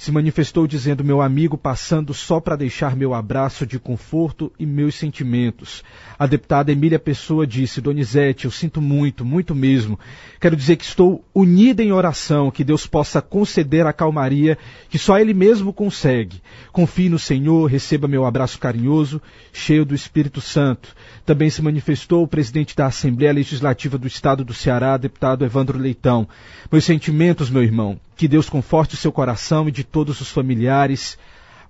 se 0.00 0.10
manifestou 0.10 0.66
dizendo: 0.66 1.04
Meu 1.04 1.20
amigo, 1.20 1.58
passando 1.58 2.14
só 2.14 2.40
para 2.40 2.56
deixar 2.56 2.96
meu 2.96 3.12
abraço 3.12 3.66
de 3.66 3.78
conforto 3.78 4.50
e 4.58 4.64
meus 4.64 4.94
sentimentos. 4.94 5.84
A 6.18 6.26
deputada 6.26 6.72
Emília 6.72 6.98
Pessoa 6.98 7.46
disse: 7.46 7.82
Donizete, 7.82 8.46
eu 8.46 8.50
sinto 8.50 8.80
muito, 8.80 9.26
muito 9.26 9.54
mesmo. 9.54 10.00
Quero 10.40 10.56
dizer 10.56 10.76
que 10.76 10.84
estou 10.84 11.22
unida 11.34 11.82
em 11.82 11.92
oração, 11.92 12.50
que 12.50 12.64
Deus 12.64 12.86
possa 12.86 13.20
conceder 13.20 13.84
a 13.84 13.92
calmaria 13.92 14.56
que 14.88 14.98
só 14.98 15.18
Ele 15.18 15.34
mesmo 15.34 15.70
consegue. 15.70 16.40
Confie 16.72 17.10
no 17.10 17.18
Senhor, 17.18 17.66
receba 17.66 18.08
meu 18.08 18.24
abraço 18.24 18.58
carinhoso, 18.58 19.20
cheio 19.52 19.84
do 19.84 19.94
Espírito 19.94 20.40
Santo. 20.40 20.96
Também 21.26 21.50
se 21.50 21.60
manifestou 21.60 22.22
o 22.22 22.28
presidente 22.28 22.74
da 22.74 22.86
Assembleia 22.86 23.34
Legislativa 23.34 23.98
do 23.98 24.06
Estado 24.06 24.46
do 24.46 24.54
Ceará, 24.54 24.96
deputado 24.96 25.44
Evandro 25.44 25.78
Leitão. 25.78 26.26
Meus 26.72 26.86
sentimentos, 26.86 27.50
meu 27.50 27.62
irmão, 27.62 28.00
que 28.16 28.28
Deus 28.28 28.48
conforte 28.48 28.94
o 28.94 28.98
seu 28.98 29.10
coração 29.10 29.68
e 29.68 29.72
de 29.72 29.84
todos 29.90 30.20
os 30.20 30.30
familiares. 30.30 31.18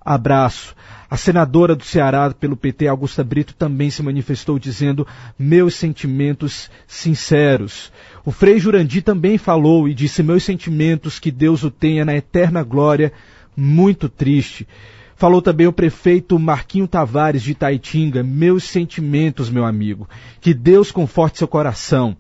Abraço. 0.01 0.75
A 1.11 1.17
senadora 1.17 1.75
do 1.75 1.85
Ceará 1.85 2.33
pelo 2.33 2.57
PT, 2.57 2.87
Augusta 2.87 3.25
Brito, 3.25 3.55
também 3.55 3.91
se 3.91 4.03
manifestou 4.03 4.59
dizendo 4.59 5.07
meus 5.39 5.75
sentimentos 5.75 6.71
sinceros. 6.87 7.93
O 8.25 8.31
Frei 8.31 8.61
Jurandi 8.61 9.03
também 9.03 9.37
falou 9.37 9.89
e 9.89 9.95
disse 9.95 10.23
meus 10.23 10.45
sentimentos, 10.45 11.19
que 11.19 11.31
Deus 11.31 11.65
o 11.65 11.71
tenha 11.71 12.05
na 12.05 12.15
eterna 12.15 12.63
glória, 12.63 13.13
muito 13.57 14.09
triste. 14.09 14.69
Falou 15.17 15.43
também 15.43 15.67
o 15.67 15.73
prefeito 15.73 16.39
Marquinho 16.39 16.89
Tavares 16.89 17.43
de 17.43 17.51
Itaitinga, 17.51 18.23
meus 18.23 18.65
sentimentos, 18.65 19.51
meu 19.51 19.67
amigo. 19.67 20.09
Que 20.41 20.55
Deus 20.55 20.91
conforte 20.91 21.39
seu 21.39 21.49
coração. 21.49 22.17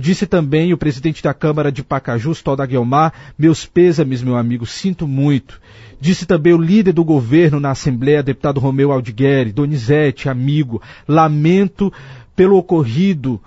Disse 0.00 0.26
também 0.26 0.72
o 0.72 0.78
presidente 0.78 1.22
da 1.22 1.34
Câmara 1.34 1.70
de 1.70 1.82
Pacaju, 1.82 2.34
Toda 2.42 2.64
Guilmar, 2.64 3.12
meus 3.38 3.66
pêsames, 3.66 4.22
meu 4.22 4.34
amigo, 4.34 4.64
sinto 4.64 5.06
muito. 5.06 5.60
Disse 6.00 6.24
também 6.24 6.54
o 6.54 6.60
líder 6.60 6.92
do 6.92 7.04
governo 7.04 7.60
na 7.60 7.72
Assembleia, 7.72 8.22
deputado 8.22 8.58
Romeu 8.58 8.90
Aldigueri, 8.90 9.52
Donizete, 9.52 10.28
amigo, 10.28 10.80
lamento 11.06 11.92
pelo 12.34 12.56
ocorrido 12.56 13.38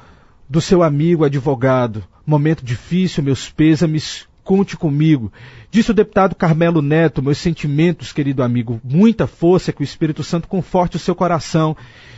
do 0.47 0.61
seu 0.61 0.83
amigo 0.83 1.25
advogado. 1.25 2.03
Momento 2.23 2.63
difícil, 2.63 3.23
meus 3.23 3.49
pêsames, 3.49 4.27
conte 4.43 4.75
comigo. 4.75 5.31
Disse 5.71 5.91
o 5.91 5.93
deputado 5.93 6.35
Carmelo 6.35 6.81
Neto, 6.81 7.21
meus 7.21 7.37
sentimentos, 7.37 8.11
querido 8.11 8.43
amigo, 8.43 8.79
muita 8.83 9.25
força, 9.27 9.71
que 9.71 9.81
o 9.81 9.83
Espírito 9.83 10.23
Santo 10.23 10.47
conforte 10.47 10.97
o 10.97 10.99
seu 10.99 11.15
coração 11.15 11.75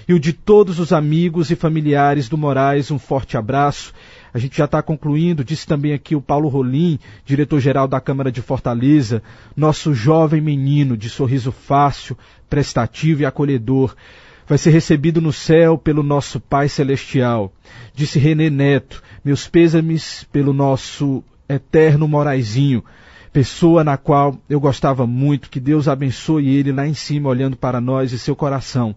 e 0.07 0.13
o 0.13 0.19
de 0.19 0.33
todos 0.33 0.79
os 0.79 0.91
amigos 0.93 1.51
e 1.51 1.55
familiares 1.55 2.29
do 2.29 2.37
Moraes, 2.37 2.91
um 2.91 2.99
forte 2.99 3.37
abraço 3.37 3.93
a 4.35 4.37
gente 4.37 4.57
já 4.57 4.65
está 4.65 4.81
concluindo, 4.81 5.45
disse 5.45 5.65
também 5.65 5.93
aqui 5.93 6.13
o 6.13 6.21
Paulo 6.21 6.49
Rolim, 6.49 6.99
diretor-geral 7.25 7.87
da 7.87 8.01
Câmara 8.01 8.29
de 8.29 8.41
Fortaleza, 8.41 9.23
nosso 9.55 9.93
jovem 9.93 10.41
menino 10.41 10.97
de 10.97 11.09
sorriso 11.09 11.53
fácil, 11.53 12.17
prestativo 12.49 13.21
e 13.21 13.25
acolhedor, 13.25 13.95
vai 14.45 14.57
ser 14.57 14.71
recebido 14.71 15.21
no 15.21 15.31
céu 15.31 15.77
pelo 15.77 16.03
nosso 16.03 16.41
Pai 16.41 16.67
Celestial. 16.67 17.49
Disse 17.93 18.19
Renê 18.19 18.49
Neto, 18.49 19.01
meus 19.23 19.47
pêsames 19.47 20.27
pelo 20.33 20.51
nosso 20.51 21.23
eterno 21.47 22.07
Moraizinho, 22.07 22.83
pessoa 23.31 23.83
na 23.83 23.97
qual 23.97 24.37
eu 24.49 24.59
gostava 24.59 25.05
muito, 25.05 25.49
que 25.49 25.59
Deus 25.59 25.87
abençoe 25.87 26.55
ele 26.55 26.71
lá 26.71 26.87
em 26.87 26.93
cima, 26.93 27.29
olhando 27.29 27.57
para 27.57 27.81
nós 27.81 28.11
e 28.11 28.19
seu 28.19 28.35
coração. 28.35 28.95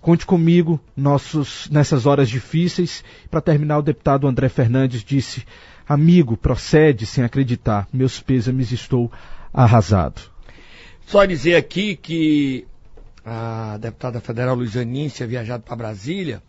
Conte 0.00 0.24
comigo 0.24 0.80
nossos, 0.96 1.68
nessas 1.70 2.06
horas 2.06 2.28
difíceis. 2.28 3.02
Para 3.30 3.40
terminar, 3.40 3.78
o 3.78 3.82
deputado 3.82 4.26
André 4.28 4.48
Fernandes 4.48 5.02
disse: 5.02 5.44
Amigo, 5.88 6.36
procede 6.36 7.06
sem 7.06 7.24
acreditar. 7.24 7.88
Meus 7.92 8.20
pêsames, 8.20 8.70
estou 8.72 9.10
arrasado. 9.52 10.20
Só 11.06 11.24
dizer 11.24 11.56
aqui 11.56 11.96
que 11.96 12.66
a 13.24 13.78
deputada 13.80 14.20
federal 14.20 14.54
Luizanin 14.54 15.08
tinha 15.08 15.26
viajado 15.26 15.64
para 15.64 15.74
Brasília 15.74 16.42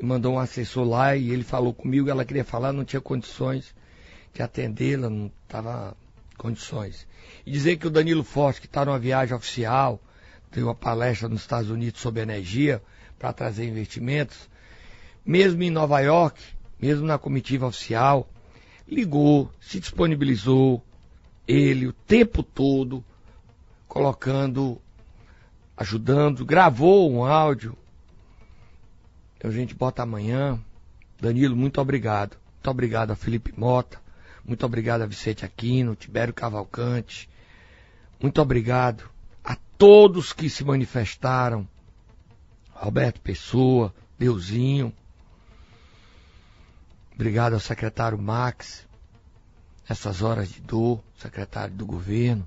e 0.00 0.04
mandou 0.04 0.34
um 0.34 0.38
assessor 0.38 0.84
lá 0.84 1.16
e 1.16 1.30
ele 1.30 1.42
falou 1.42 1.74
comigo, 1.74 2.08
ela 2.08 2.24
queria 2.24 2.44
falar, 2.44 2.72
não 2.72 2.84
tinha 2.84 3.00
condições 3.00 3.74
de 4.32 4.42
atendê-la, 4.42 5.10
não 5.10 5.30
estava 5.44 5.96
condições. 6.36 7.06
E 7.46 7.50
dizer 7.50 7.76
que 7.76 7.86
o 7.86 7.90
Danilo 7.90 8.24
Forte, 8.24 8.60
que 8.60 8.66
está 8.66 8.84
numa 8.84 8.98
viagem 8.98 9.34
oficial, 9.34 10.00
deu 10.50 10.66
uma 10.66 10.74
palestra 10.74 11.28
nos 11.28 11.42
Estados 11.42 11.70
Unidos 11.70 12.00
sobre 12.00 12.22
energia, 12.22 12.82
para 13.22 13.32
trazer 13.32 13.68
investimentos, 13.68 14.50
mesmo 15.24 15.62
em 15.62 15.70
Nova 15.70 16.00
York, 16.00 16.42
mesmo 16.80 17.06
na 17.06 17.16
comitiva 17.16 17.68
oficial, 17.68 18.28
ligou, 18.88 19.48
se 19.60 19.78
disponibilizou, 19.78 20.84
ele 21.46 21.86
o 21.86 21.92
tempo 21.92 22.42
todo, 22.42 23.04
colocando, 23.86 24.80
ajudando, 25.76 26.44
gravou 26.44 27.12
um 27.12 27.24
áudio. 27.24 27.78
A 29.44 29.50
gente 29.50 29.72
bota 29.72 30.02
amanhã. 30.02 30.58
Danilo, 31.20 31.54
muito 31.54 31.80
obrigado. 31.80 32.36
Muito 32.54 32.70
obrigado 32.70 33.12
a 33.12 33.16
Felipe 33.16 33.54
Mota. 33.56 34.01
Muito 34.44 34.66
obrigado 34.66 35.02
a 35.02 35.06
Vicente 35.06 35.44
Aquino, 35.44 35.94
Tibério 35.94 36.34
Cavalcante. 36.34 37.28
Muito 38.20 38.40
obrigado 38.40 39.08
a 39.44 39.56
todos 39.78 40.32
que 40.32 40.50
se 40.50 40.64
manifestaram. 40.64 41.68
Roberto 42.72 43.20
Pessoa, 43.20 43.94
Deusinho. 44.18 44.92
Obrigado 47.14 47.52
ao 47.52 47.60
secretário 47.60 48.18
Max, 48.18 48.86
essas 49.88 50.22
horas 50.22 50.48
de 50.48 50.60
dor, 50.60 51.02
secretário 51.16 51.74
do 51.74 51.86
governo. 51.86 52.46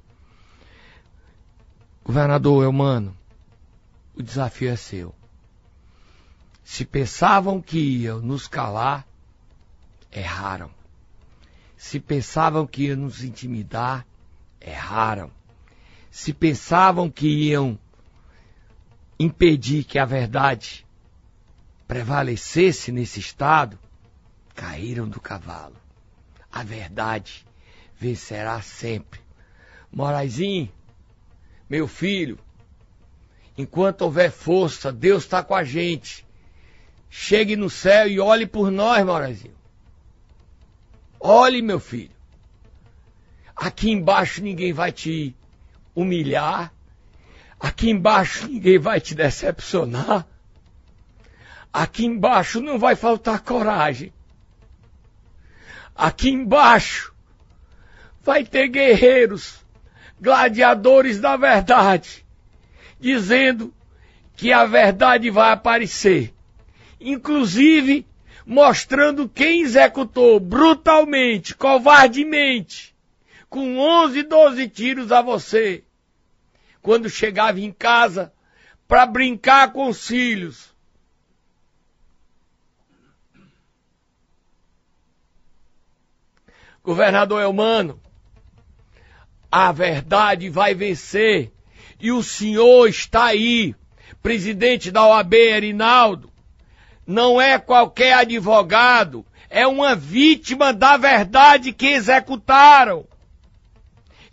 Governador 2.04 2.64
Elmano, 2.64 3.16
o 4.16 4.22
desafio 4.22 4.70
é 4.70 4.76
seu. 4.76 5.16
Se 6.64 6.84
pensavam 6.84 7.62
que 7.62 7.78
iam 7.78 8.20
nos 8.20 8.48
calar, 8.48 9.08
erraram. 10.12 10.70
Se 11.86 12.00
pensavam 12.00 12.66
que 12.66 12.86
iam 12.88 12.98
nos 12.98 13.24
intimidar, 13.24 14.08
erraram. 14.60 15.30
Se 16.10 16.34
pensavam 16.34 17.12
que 17.12 17.28
iam 17.28 17.78
impedir 19.20 19.84
que 19.84 20.00
a 20.00 20.04
verdade 20.04 20.84
prevalecesse 21.88 22.92
nesse 22.92 23.20
estado, 23.20 23.78
caíram 24.56 25.08
do 25.08 25.22
cavalo. 25.22 25.76
A 26.52 26.64
verdade 26.64 27.46
vencerá 27.96 28.60
sempre. 28.64 29.22
Moraizinho, 29.92 30.72
meu 31.70 31.88
filho, 31.88 32.40
enquanto 33.56 34.02
houver 34.02 34.32
força, 34.32 34.92
Deus 34.92 35.24
está 35.24 35.44
com 35.44 35.54
a 35.54 35.64
gente. 35.64 36.26
Chegue 37.12 37.56
no 37.56 37.70
céu 37.70 38.08
e 38.08 38.20
olhe 38.20 38.48
por 38.48 38.72
nós, 38.72 39.06
Moraizinho. 39.06 39.65
Olhe, 41.28 41.60
meu 41.60 41.80
filho. 41.80 42.12
Aqui 43.56 43.90
embaixo 43.90 44.44
ninguém 44.44 44.72
vai 44.72 44.92
te 44.92 45.36
humilhar. 45.96 46.72
Aqui 47.60 47.90
embaixo 47.90 48.48
ninguém 48.48 48.78
vai 48.78 49.02
te 49.02 49.16
decepcionar. 49.16 50.28
Aqui 51.74 52.06
embaixo 52.06 52.62
não 52.62 52.78
vai 52.78 52.96
faltar 52.96 53.40
coragem. 53.40 54.14
Aqui 55.96 56.30
embaixo 56.30 57.12
vai 58.22 58.46
ter 58.46 58.68
guerreiros, 58.68 59.66
gladiadores 60.22 61.20
da 61.20 61.36
verdade, 61.36 62.24
dizendo 63.00 63.74
que 64.36 64.54
a 64.54 64.64
verdade 64.66 65.32
vai 65.32 65.54
aparecer. 65.54 66.32
Inclusive 67.02 68.06
mostrando 68.46 69.28
quem 69.28 69.62
executou 69.62 70.40
brutalmente, 70.40 71.56
covardemente, 71.56 72.96
com 73.50 73.78
11, 73.78 74.24
12 74.24 74.70
tiros 74.70 75.12
a 75.12 75.22
você, 75.22 75.84
quando 76.82 77.10
chegava 77.10 77.60
em 77.60 77.72
casa 77.72 78.32
para 78.88 79.06
brincar 79.06 79.72
com 79.74 79.88
os 79.88 80.08
filhos 80.08 80.76
governador 86.86 87.42
Elmano, 87.42 88.00
a 89.52 89.72
verdade 89.72 90.50
vai 90.50 90.76
vencer. 90.76 91.52
E 92.00 92.12
o 92.12 92.22
senhor 92.22 92.88
está 92.88 93.26
aí, 93.26 93.74
presidente 94.22 94.92
da 94.92 95.06
OAB, 95.08 95.34
Erinaldo. 95.34 96.32
Não 97.06 97.40
é 97.40 97.60
qualquer 97.60 98.14
advogado, 98.14 99.26
é 99.50 99.68
uma 99.68 99.96
vítima 99.96 100.74
da 100.74 100.98
verdade 100.98 101.72
que 101.72 101.88
executaram. 101.88 103.06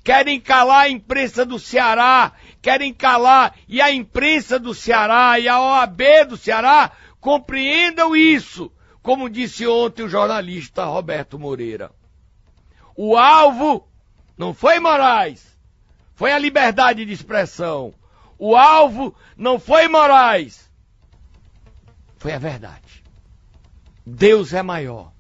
Querem 0.03 0.41
calar 0.41 0.87
a 0.87 0.89
imprensa 0.89 1.45
do 1.45 1.59
Ceará, 1.59 2.33
querem 2.61 2.93
calar, 2.93 3.55
e 3.69 3.81
a 3.81 3.93
imprensa 3.93 4.59
do 4.59 4.75
Ceará 4.75 5.39
e 5.39 5.49
a 5.49 5.61
OAB 5.61 6.01
do 6.29 6.37
Ceará 6.37 6.91
compreendam 7.21 8.17
isso, 8.17 8.73
como 9.03 9.29
disse 9.29 9.67
ontem 9.67 10.03
o 10.03 10.09
jornalista 10.09 10.85
Roberto 10.85 11.39
Moreira. 11.39 11.93
O 12.97 13.17
alvo 13.17 13.87
não 14.37 14.53
foi 14.53 14.81
Moraes, 14.81 15.47
foi 16.15 16.33
a 16.33 16.39
liberdade 16.39 17.05
de 17.05 17.13
expressão. 17.13 17.95
O 18.39 18.57
alvo 18.57 19.15
não 19.37 19.59
foi 19.59 19.87
Moraes, 19.89 20.69
foi 22.23 22.33
a 22.33 22.39
verdade. 22.39 23.03
Deus 24.07 24.53
é 24.53 24.63
maior. 24.63 25.13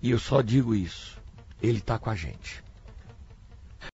E 0.00 0.10
eu 0.10 0.18
só 0.18 0.40
digo 0.40 0.74
isso. 0.74 1.20
Ele 1.60 1.80
está 1.80 1.98
com 1.98 2.08
a 2.08 2.14
gente. 2.14 2.61